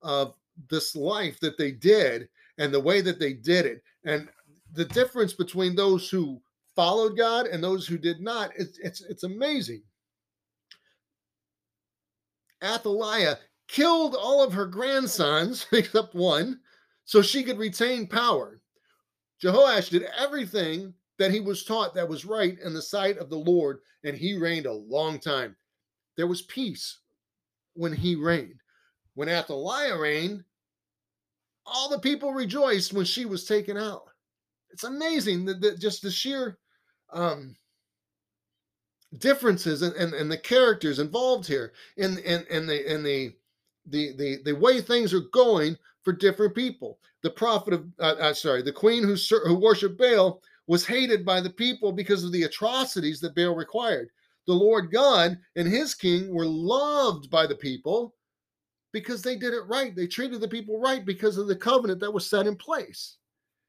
of 0.00 0.34
this 0.68 0.94
life 0.94 1.40
that 1.40 1.58
they 1.58 1.70
did 1.70 2.28
and 2.58 2.72
the 2.72 2.80
way 2.80 3.00
that 3.00 3.18
they 3.18 3.32
did 3.32 3.66
it. 3.66 3.82
And 4.04 4.28
the 4.72 4.84
difference 4.84 5.32
between 5.32 5.74
those 5.74 6.08
who 6.08 6.40
followed 6.74 7.16
God 7.16 7.46
and 7.46 7.62
those 7.62 7.86
who 7.86 7.96
did 7.96 8.20
not 8.20 8.50
it's 8.56 8.78
it's, 8.78 9.02
it's 9.02 9.22
amazing. 9.22 9.82
Athaliah 12.62 13.38
killed 13.68 14.14
all 14.14 14.42
of 14.42 14.52
her 14.52 14.66
grandsons 14.66 15.66
except 15.72 16.14
one 16.14 16.60
so 17.04 17.22
she 17.22 17.42
could 17.42 17.58
retain 17.58 18.06
power. 18.06 18.60
Jehoash 19.42 19.90
did 19.90 20.06
everything 20.18 20.94
that 21.18 21.30
he 21.30 21.40
was 21.40 21.64
taught 21.64 21.94
that 21.94 22.08
was 22.08 22.24
right 22.24 22.58
in 22.64 22.72
the 22.72 22.82
sight 22.82 23.18
of 23.18 23.30
the 23.30 23.38
Lord 23.38 23.80
and 24.04 24.16
he 24.16 24.36
reigned 24.36 24.66
a 24.66 24.72
long 24.72 25.18
time. 25.18 25.54
There 26.16 26.26
was 26.26 26.42
peace 26.42 26.98
when 27.74 27.92
he 27.92 28.14
reigned 28.14 28.60
when 29.14 29.28
Athaliah 29.28 29.98
reigned, 29.98 30.44
all 31.66 31.88
the 31.88 31.98
people 31.98 32.32
rejoiced 32.32 32.92
when 32.92 33.04
she 33.04 33.24
was 33.24 33.44
taken 33.44 33.76
out. 33.76 34.04
It's 34.70 34.84
amazing 34.84 35.44
that, 35.46 35.60
that 35.60 35.80
just 35.80 36.02
the 36.02 36.10
sheer 36.10 36.58
um, 37.12 37.56
differences 39.18 39.82
and, 39.82 39.94
and, 39.94 40.12
and 40.14 40.30
the 40.30 40.38
characters 40.38 40.98
involved 40.98 41.46
here 41.46 41.72
in 41.96 42.18
in, 42.18 42.44
in 42.50 42.66
the 42.66 42.92
in 42.92 43.02
the, 43.02 43.34
the 43.86 44.12
the 44.16 44.38
the 44.44 44.52
way 44.52 44.80
things 44.80 45.14
are 45.14 45.20
going 45.32 45.78
for 46.02 46.12
different 46.12 46.54
people. 46.54 46.98
The 47.22 47.30
prophet 47.30 47.74
of 47.74 47.86
uh, 48.00 48.16
uh, 48.18 48.34
sorry, 48.34 48.62
the 48.62 48.72
queen 48.72 49.02
who 49.02 49.14
who 49.46 49.54
worshipped 49.54 49.98
Baal 49.98 50.42
was 50.66 50.86
hated 50.86 51.24
by 51.24 51.40
the 51.40 51.50
people 51.50 51.92
because 51.92 52.24
of 52.24 52.32
the 52.32 52.44
atrocities 52.44 53.20
that 53.20 53.34
Baal 53.34 53.54
required. 53.54 54.10
The 54.46 54.54
Lord 54.54 54.90
God 54.90 55.38
and 55.56 55.68
his 55.68 55.94
king 55.94 56.34
were 56.34 56.46
loved 56.46 57.30
by 57.30 57.46
the 57.46 57.54
people 57.54 58.14
because 58.94 59.22
they 59.22 59.34
did 59.34 59.52
it 59.52 59.66
right. 59.66 59.94
They 59.94 60.06
treated 60.06 60.40
the 60.40 60.48
people 60.48 60.80
right 60.80 61.04
because 61.04 61.36
of 61.36 61.48
the 61.48 61.56
covenant 61.56 61.98
that 62.00 62.12
was 62.12 62.30
set 62.30 62.46
in 62.46 62.54
place. 62.54 63.16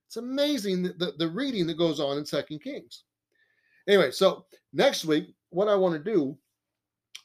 It's 0.08 0.18
amazing 0.18 0.84
the, 0.84 0.94
the, 0.94 1.14
the 1.18 1.28
reading 1.28 1.66
that 1.68 1.80
goes 1.80 2.00
on 2.00 2.20
in 2.20 2.26
Second 2.26 2.62
Kings. 2.62 3.04
Anyway, 3.90 4.12
so 4.12 4.46
next 4.72 5.04
week, 5.04 5.34
what 5.50 5.68
I 5.68 5.76
want 5.76 5.96
to 5.96 6.14
do, 6.14 6.38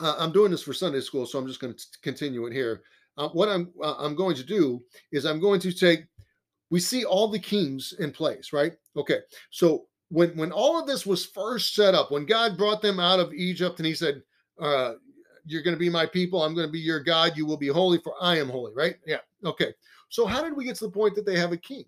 uh, 0.01 0.17
I'm 0.19 0.33
doing 0.33 0.51
this 0.51 0.63
for 0.63 0.73
Sunday 0.73 1.03
school, 1.03 1.27
so 1.27 1.39
I'm 1.39 1.47
just 1.47 1.61
going 1.61 1.75
to 1.75 1.85
continue 2.03 2.47
it 2.47 2.55
here. 2.55 2.81
Uh, 3.19 3.29
what 3.29 3.51
I'm 3.51 3.71
uh, 3.83 3.97
I'm 3.99 4.15
going 4.15 4.37
to 4.37 4.45
do 4.45 4.83
is 5.13 5.27
I'm 5.27 5.41
going 5.41 5.61
to 5.61 5.73
take. 5.73 6.01
We 6.71 6.81
see 6.81 7.05
all 7.05 7.29
the 7.29 7.39
kings 7.39 7.95
in 7.99 8.13
place, 8.13 8.53
right? 8.53 8.73
Okay, 8.97 9.19
so 9.51 9.87
when 10.09 10.31
when 10.37 10.53
all 10.53 10.81
of 10.81 10.87
this 10.87 11.05
was 11.05 11.27
first 11.27 11.75
set 11.75 11.95
up, 11.95 12.11
when 12.11 12.25
God 12.25 12.57
brought 12.57 12.81
them 12.81 12.99
out 12.99 13.21
of 13.21 13.35
Egypt, 13.35 13.79
and 13.79 13.87
He 13.87 13.95
said, 13.95 14.23
uh, 14.59 14.95
you're 15.51 15.63
going 15.63 15.75
to 15.75 15.81
be 15.81 15.91
my 15.91 16.07
people. 16.07 16.43
I'm 16.43 16.55
going 16.55 16.67
to 16.67 16.73
be 16.73 16.81
your 16.81 17.01
God. 17.01 17.37
You 17.37 17.47
will 17.47 17.57
be 17.57 17.69
holy, 17.69 17.99
for 17.99 18.15
I 18.21 18.39
am 18.39 18.49
holy, 18.49 18.73
right? 18.75 18.97
Yeah. 19.07 19.19
Okay. 19.45 19.75
So, 20.09 20.27
how 20.27 20.43
did 20.43 20.57
we 20.57 20.65
get 20.65 20.77
to 20.77 20.85
the 20.85 20.91
point 20.91 21.15
that 21.17 21.27
they 21.27 21.39
have 21.39 21.53
a 21.53 21.57
king? 21.57 21.85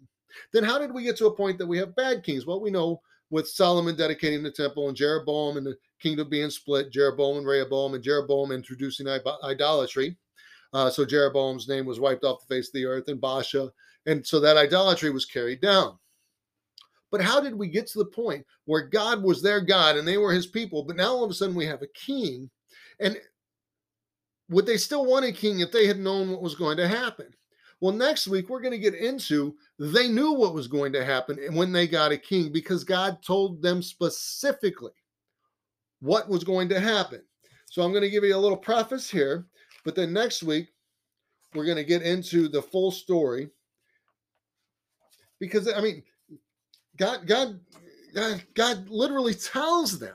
Then, 0.53 0.65
how 0.65 0.79
did 0.79 0.93
we 0.93 1.03
get 1.03 1.17
to 1.19 1.27
a 1.27 1.35
point 1.35 1.59
that 1.59 1.67
we 1.67 1.79
have 1.79 1.97
bad 1.97 2.23
kings? 2.23 2.47
Well, 2.47 2.61
we 2.61 2.71
know 2.71 3.01
with 3.31 3.49
Solomon 3.49 3.97
dedicating 3.97 4.43
the 4.43 4.51
temple 4.51 4.89
and 4.89 4.97
Jeroboam 4.97 5.57
and 5.57 5.67
the 5.67 5.77
kingdom 6.01 6.29
being 6.29 6.51
split, 6.51 6.93
Jeroboam 6.93 7.39
and 7.39 7.47
Rehoboam, 7.47 7.95
and 7.95 8.03
Jeroboam 8.03 8.53
introducing 8.53 9.09
idolatry. 9.09 10.17
Uh, 10.73 10.91
so, 10.91 11.05
Jeroboam's 11.05 11.69
name 11.69 11.87
was 11.87 12.01
wiped 12.01 12.25
off 12.25 12.47
the 12.47 12.55
face 12.55 12.69
of 12.69 12.75
the 12.75 12.87
earth, 12.87 13.09
and 13.09 13.21
Baasha. 13.21 13.71
And 14.07 14.27
so 14.27 14.41
that 14.41 14.57
idolatry 14.57 15.11
was 15.11 15.25
carried 15.25 15.61
down. 15.61 15.99
But 17.11 17.21
how 17.21 17.41
did 17.41 17.55
we 17.55 17.69
get 17.69 17.87
to 17.89 17.99
the 17.99 18.07
point 18.07 18.45
where 18.65 18.89
God 18.89 19.23
was 19.23 19.43
their 19.43 19.61
God 19.61 19.97
and 19.97 20.09
they 20.09 20.17
were 20.17 20.33
his 20.33 20.47
people? 20.47 20.83
But 20.83 20.97
now 20.97 21.11
all 21.11 21.25
of 21.25 21.31
a 21.31 21.35
sudden 21.35 21.55
we 21.55 21.67
have 21.67 21.83
a 21.83 21.87
king. 21.89 22.51
And 23.01 23.21
would 24.53 24.67
they 24.67 24.77
still 24.77 25.07
want 25.07 25.25
a 25.25 25.33
king 25.33 25.61
if 25.61 25.73
they 25.73 25.87
had 25.87 25.99
known 25.99 26.31
what 26.31 26.43
was 26.43 26.55
going 26.55 26.77
to 26.77 26.89
happen? 26.89 27.35
Well, 27.81 27.93
next 27.93 28.29
week 28.29 28.49
we're 28.49 28.61
going 28.61 28.73
to 28.73 28.79
get 28.79 28.95
into 28.95 29.57
they 29.79 30.07
knew 30.07 30.33
what 30.33 30.55
was 30.55 30.69
going 30.69 30.93
to 30.93 31.05
happen 31.05 31.39
and 31.45 31.57
when 31.57 31.73
they 31.73 31.89
got 31.89 32.13
a 32.13 32.17
king 32.17 32.53
because 32.53 32.85
God 32.85 33.23
told 33.27 33.61
them 33.61 33.83
specifically 33.83 34.93
what 36.01 36.29
was 36.29 36.45
going 36.45 36.69
to 36.69 36.79
happen. 36.79 37.23
So 37.67 37.83
I'm 37.83 37.91
going 37.91 38.05
to 38.05 38.11
give 38.11 38.23
you 38.23 38.37
a 38.37 38.39
little 38.39 38.57
preface 38.57 39.11
here, 39.11 39.47
but 39.85 39.97
then 39.97 40.13
next 40.13 40.43
week 40.43 40.69
we're 41.55 41.65
going 41.65 41.77
to 41.77 41.85
get 41.85 42.03
into 42.03 42.49
the 42.49 42.63
full 42.63 42.93
story 42.93 43.49
because 45.41 45.69
I 45.69 45.81
mean 45.81 46.05
God 46.97 47.27
God 47.27 47.59
God, 48.15 48.45
God 48.55 48.89
literally 48.89 49.35
tells 49.35 49.99
them 49.99 50.15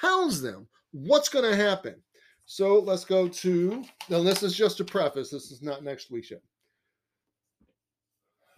tells 0.00 0.40
them 0.40 0.68
what's 0.92 1.28
going 1.28 1.50
to 1.50 1.56
happen. 1.56 1.96
So 2.50 2.78
let's 2.78 3.04
go 3.04 3.28
to, 3.28 3.84
now 4.08 4.22
this 4.22 4.42
is 4.42 4.56
just 4.56 4.80
a 4.80 4.84
preface. 4.84 5.28
This 5.28 5.50
is 5.50 5.60
not 5.60 5.84
next 5.84 6.10
week's 6.10 6.28
show. 6.28 6.40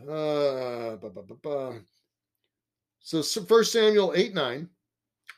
Uh, 0.09 0.96
So 3.00 3.20
First 3.42 3.72
Samuel 3.72 4.12
8 4.14 4.33
9. 4.33 4.68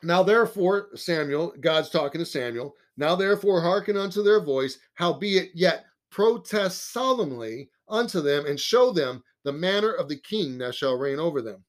Now 0.03 0.23
therefore, 0.23 0.91
Samuel, 0.95 1.55
God's 1.63 1.89
talking 1.89 2.19
to 2.19 2.27
Samuel. 2.27 2.75
Now 2.99 3.15
therefore, 3.17 3.63
hearken 3.63 3.97
unto 3.97 4.23
their 4.23 4.41
voice, 4.41 4.79
howbeit 4.93 5.53
yet 5.55 5.87
protest 6.11 6.93
solemnly 6.93 7.71
unto 7.89 8.21
them, 8.21 8.45
and 8.45 8.61
show 8.61 8.93
them 8.93 9.25
the 9.45 9.53
manner 9.53 9.93
of 9.93 10.11
the 10.11 10.19
king 10.19 10.59
that 10.59 10.75
shall 10.75 10.99
reign 10.99 11.19
over 11.19 11.41
them. 11.41 11.65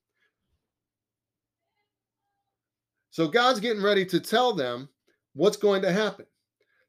So 3.12 3.30
God's 3.30 3.62
getting 3.62 3.82
ready 3.82 4.06
to 4.08 4.20
tell 4.20 4.54
them 4.54 4.90
what's 5.34 5.58
going 5.58 5.82
to 5.84 5.94
happen. 5.94 6.26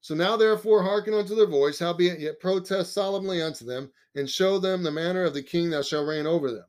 So 0.04 0.14
now, 0.14 0.36
therefore, 0.36 0.82
hearken 0.82 1.14
unto 1.14 1.34
their 1.34 1.46
voice, 1.46 1.78
howbeit 1.78 2.20
yet 2.20 2.38
protest 2.38 2.92
solemnly 2.92 3.40
unto 3.40 3.64
them, 3.64 3.90
and 4.14 4.28
show 4.28 4.58
them 4.58 4.82
the 4.82 4.90
manner 4.90 5.24
of 5.24 5.32
the 5.32 5.42
king 5.42 5.70
that 5.70 5.86
shall 5.86 6.04
reign 6.04 6.26
over 6.26 6.50
them. 6.50 6.66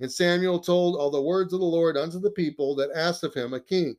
And 0.00 0.10
Samuel 0.10 0.58
told 0.58 0.96
all 0.96 1.08
the 1.08 1.22
words 1.22 1.52
of 1.52 1.60
the 1.60 1.66
Lord 1.66 1.96
unto 1.96 2.18
the 2.18 2.32
people 2.32 2.74
that 2.74 2.90
asked 2.92 3.22
of 3.22 3.32
him 3.32 3.54
a 3.54 3.60
king. 3.60 3.96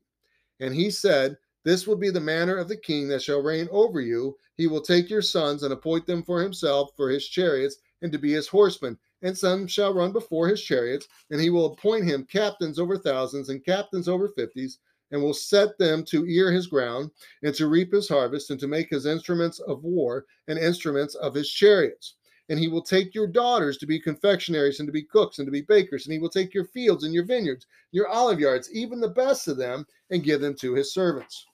And 0.59 0.75
he 0.75 0.91
said, 0.91 1.37
This 1.63 1.87
will 1.87 1.95
be 1.95 2.09
the 2.09 2.19
manner 2.19 2.57
of 2.57 2.67
the 2.67 2.75
king 2.75 3.07
that 3.07 3.21
shall 3.21 3.41
reign 3.41 3.69
over 3.71 4.01
you. 4.01 4.35
He 4.57 4.67
will 4.67 4.81
take 4.81 5.09
your 5.09 5.21
sons 5.21 5.63
and 5.63 5.71
appoint 5.71 6.05
them 6.05 6.21
for 6.21 6.41
himself 6.41 6.91
for 6.97 7.09
his 7.09 7.25
chariots 7.25 7.77
and 8.01 8.11
to 8.11 8.19
be 8.19 8.33
his 8.33 8.49
horsemen. 8.49 8.97
And 9.21 9.37
some 9.37 9.67
shall 9.67 9.93
run 9.93 10.11
before 10.11 10.49
his 10.49 10.61
chariots, 10.61 11.07
and 11.31 11.39
he 11.39 11.49
will 11.49 11.67
appoint 11.67 12.03
him 12.03 12.25
captains 12.25 12.77
over 12.77 12.97
thousands 12.97 13.47
and 13.47 13.63
captains 13.63 14.09
over 14.09 14.27
fifties 14.27 14.79
and 15.11 15.21
will 15.21 15.33
set 15.33 15.77
them 15.77 16.03
to 16.05 16.25
ear 16.25 16.51
his 16.51 16.67
ground, 16.67 17.11
and 17.43 17.53
to 17.55 17.67
reap 17.67 17.93
his 17.93 18.09
harvest, 18.09 18.49
and 18.49 18.59
to 18.59 18.67
make 18.67 18.89
his 18.89 19.05
instruments 19.05 19.59
of 19.59 19.83
war 19.83 20.25
and 20.47 20.57
instruments 20.57 21.15
of 21.15 21.33
his 21.33 21.49
chariots. 21.49 22.15
And 22.49 22.59
he 22.59 22.67
will 22.67 22.81
take 22.81 23.15
your 23.15 23.27
daughters 23.27 23.77
to 23.77 23.87
be 23.87 23.99
confectionaries 23.99 24.79
and 24.79 24.87
to 24.87 24.93
be 24.93 25.03
cooks 25.03 25.39
and 25.39 25.47
to 25.47 25.51
be 25.51 25.61
bakers, 25.61 26.05
and 26.05 26.13
he 26.13 26.19
will 26.19 26.29
take 26.29 26.53
your 26.53 26.65
fields 26.65 27.03
and 27.03 27.13
your 27.13 27.25
vineyards, 27.25 27.65
your 27.91 28.07
olive 28.07 28.39
yards, 28.39 28.71
even 28.71 28.99
the 28.99 29.09
best 29.09 29.47
of 29.47 29.57
them, 29.57 29.85
and 30.11 30.23
give 30.23 30.41
them 30.41 30.55
to 30.55 30.75
his 30.75 30.93
servants. 30.93 31.45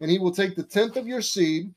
And 0.00 0.10
he 0.10 0.18
will 0.18 0.32
take 0.32 0.54
the 0.56 0.62
tenth 0.62 0.96
of 0.96 1.06
your 1.06 1.22
seed 1.22 1.72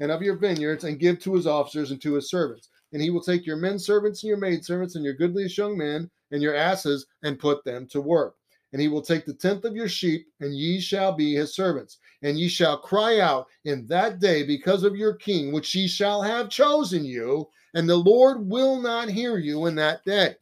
and 0.00 0.10
of 0.10 0.22
your 0.22 0.36
vineyards, 0.36 0.84
and 0.84 0.98
give 0.98 1.20
to 1.20 1.34
his 1.34 1.46
officers 1.46 1.92
and 1.92 2.02
to 2.02 2.14
his 2.14 2.28
servants. 2.28 2.68
And 2.92 3.00
he 3.00 3.10
will 3.10 3.22
take 3.22 3.46
your 3.46 3.56
men 3.56 3.78
servants 3.78 4.22
and 4.22 4.28
your 4.28 4.38
maid 4.38 4.64
servants 4.64 4.96
and 4.96 5.04
your 5.04 5.14
goodliest 5.14 5.56
young 5.56 5.78
men 5.78 6.10
and 6.32 6.42
your 6.42 6.54
asses, 6.54 7.06
and 7.22 7.38
put 7.38 7.64
them 7.64 7.86
to 7.88 8.00
work 8.00 8.34
and 8.74 8.82
he 8.82 8.88
will 8.88 9.00
take 9.00 9.24
the 9.24 9.32
tenth 9.32 9.64
of 9.64 9.76
your 9.76 9.88
sheep, 9.88 10.26
and 10.40 10.52
ye 10.52 10.80
shall 10.80 11.12
be 11.12 11.32
his 11.32 11.54
servants. 11.54 11.98
And 12.22 12.36
ye 12.36 12.48
shall 12.48 12.76
cry 12.76 13.20
out 13.20 13.46
in 13.64 13.86
that 13.86 14.18
day 14.18 14.42
because 14.42 14.82
of 14.82 14.96
your 14.96 15.14
king, 15.14 15.52
which 15.52 15.72
ye 15.76 15.86
shall 15.86 16.20
have 16.20 16.48
chosen 16.48 17.04
you, 17.04 17.48
and 17.74 17.88
the 17.88 17.94
Lord 17.94 18.44
will 18.50 18.82
not 18.82 19.08
hear 19.08 19.38
you 19.38 19.66
in 19.66 19.76
that 19.76 20.04
day. 20.04 20.34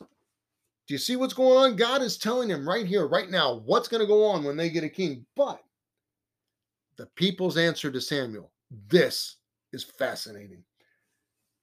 Do 0.00 0.94
you 0.94 0.96
see 0.96 1.16
what's 1.16 1.34
going 1.34 1.58
on? 1.58 1.76
God 1.76 2.00
is 2.00 2.16
telling 2.16 2.48
him 2.48 2.66
right 2.66 2.86
here, 2.86 3.06
right 3.06 3.28
now, 3.28 3.60
what's 3.66 3.88
going 3.88 4.00
to 4.00 4.06
go 4.06 4.24
on 4.24 4.42
when 4.42 4.56
they 4.56 4.70
get 4.70 4.82
a 4.82 4.88
king. 4.88 5.26
But 5.36 5.62
the 6.96 7.04
people's 7.14 7.58
answer 7.58 7.90
to 7.90 8.00
Samuel, 8.00 8.50
this 8.88 9.36
is 9.74 9.84
fascinating. 9.84 10.62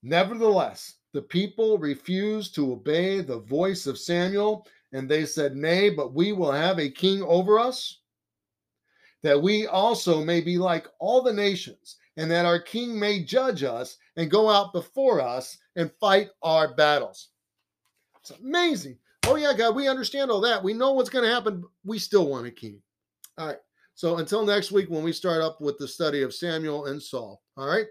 Nevertheless, 0.04 0.98
the 1.12 1.24
people 1.24 1.80
refused 1.80 2.54
to 2.54 2.74
obey 2.74 3.22
the 3.22 3.40
voice 3.40 3.88
of 3.88 3.98
Samuel 3.98 4.68
and 4.94 5.10
they 5.10 5.26
said, 5.26 5.56
Nay, 5.56 5.90
but 5.90 6.14
we 6.14 6.32
will 6.32 6.52
have 6.52 6.80
a 6.80 6.90
king 6.90 7.22
over 7.24 7.60
us, 7.60 8.00
that 9.24 9.42
we 9.42 9.68
also 9.68 10.24
may 10.24 10.40
be 10.40 10.58
like 10.58 10.88
all 11.00 11.22
the 11.22 11.34
nations, 11.34 11.98
and 12.18 12.30
that 12.30 12.46
our 12.46 12.60
king 12.60 12.98
may 12.98 13.24
judge 13.24 13.64
us 13.64 13.98
and 14.16 14.32
go 14.32 14.50
out 14.50 14.72
before 14.72 15.20
us 15.20 15.58
and 15.76 15.92
fight 16.00 16.30
our 16.44 16.76
battles. 16.76 17.30
It's 18.20 18.32
amazing. 18.32 18.98
Oh, 19.26 19.36
yeah, 19.36 19.54
God, 19.54 19.76
we 19.76 19.88
understand 19.88 20.30
all 20.30 20.42
that. 20.42 20.64
We 20.64 20.74
know 20.74 20.94
what's 20.94 21.10
going 21.10 21.26
to 21.26 21.34
happen. 21.34 21.64
We 21.84 21.98
still 21.98 22.28
want 22.28 22.46
a 22.46 22.52
king. 22.52 22.82
All 23.38 23.48
right. 23.48 23.58
So 23.96 24.18
until 24.18 24.46
next 24.46 24.72
week, 24.72 24.90
when 24.90 25.04
we 25.04 25.14
start 25.14 25.42
up 25.42 25.62
with 25.62 25.78
the 25.78 25.88
study 25.88 26.22
of 26.22 26.34
Samuel 26.34 26.86
and 26.86 27.02
Saul. 27.02 27.42
All 27.58 27.68
right. 27.68 27.86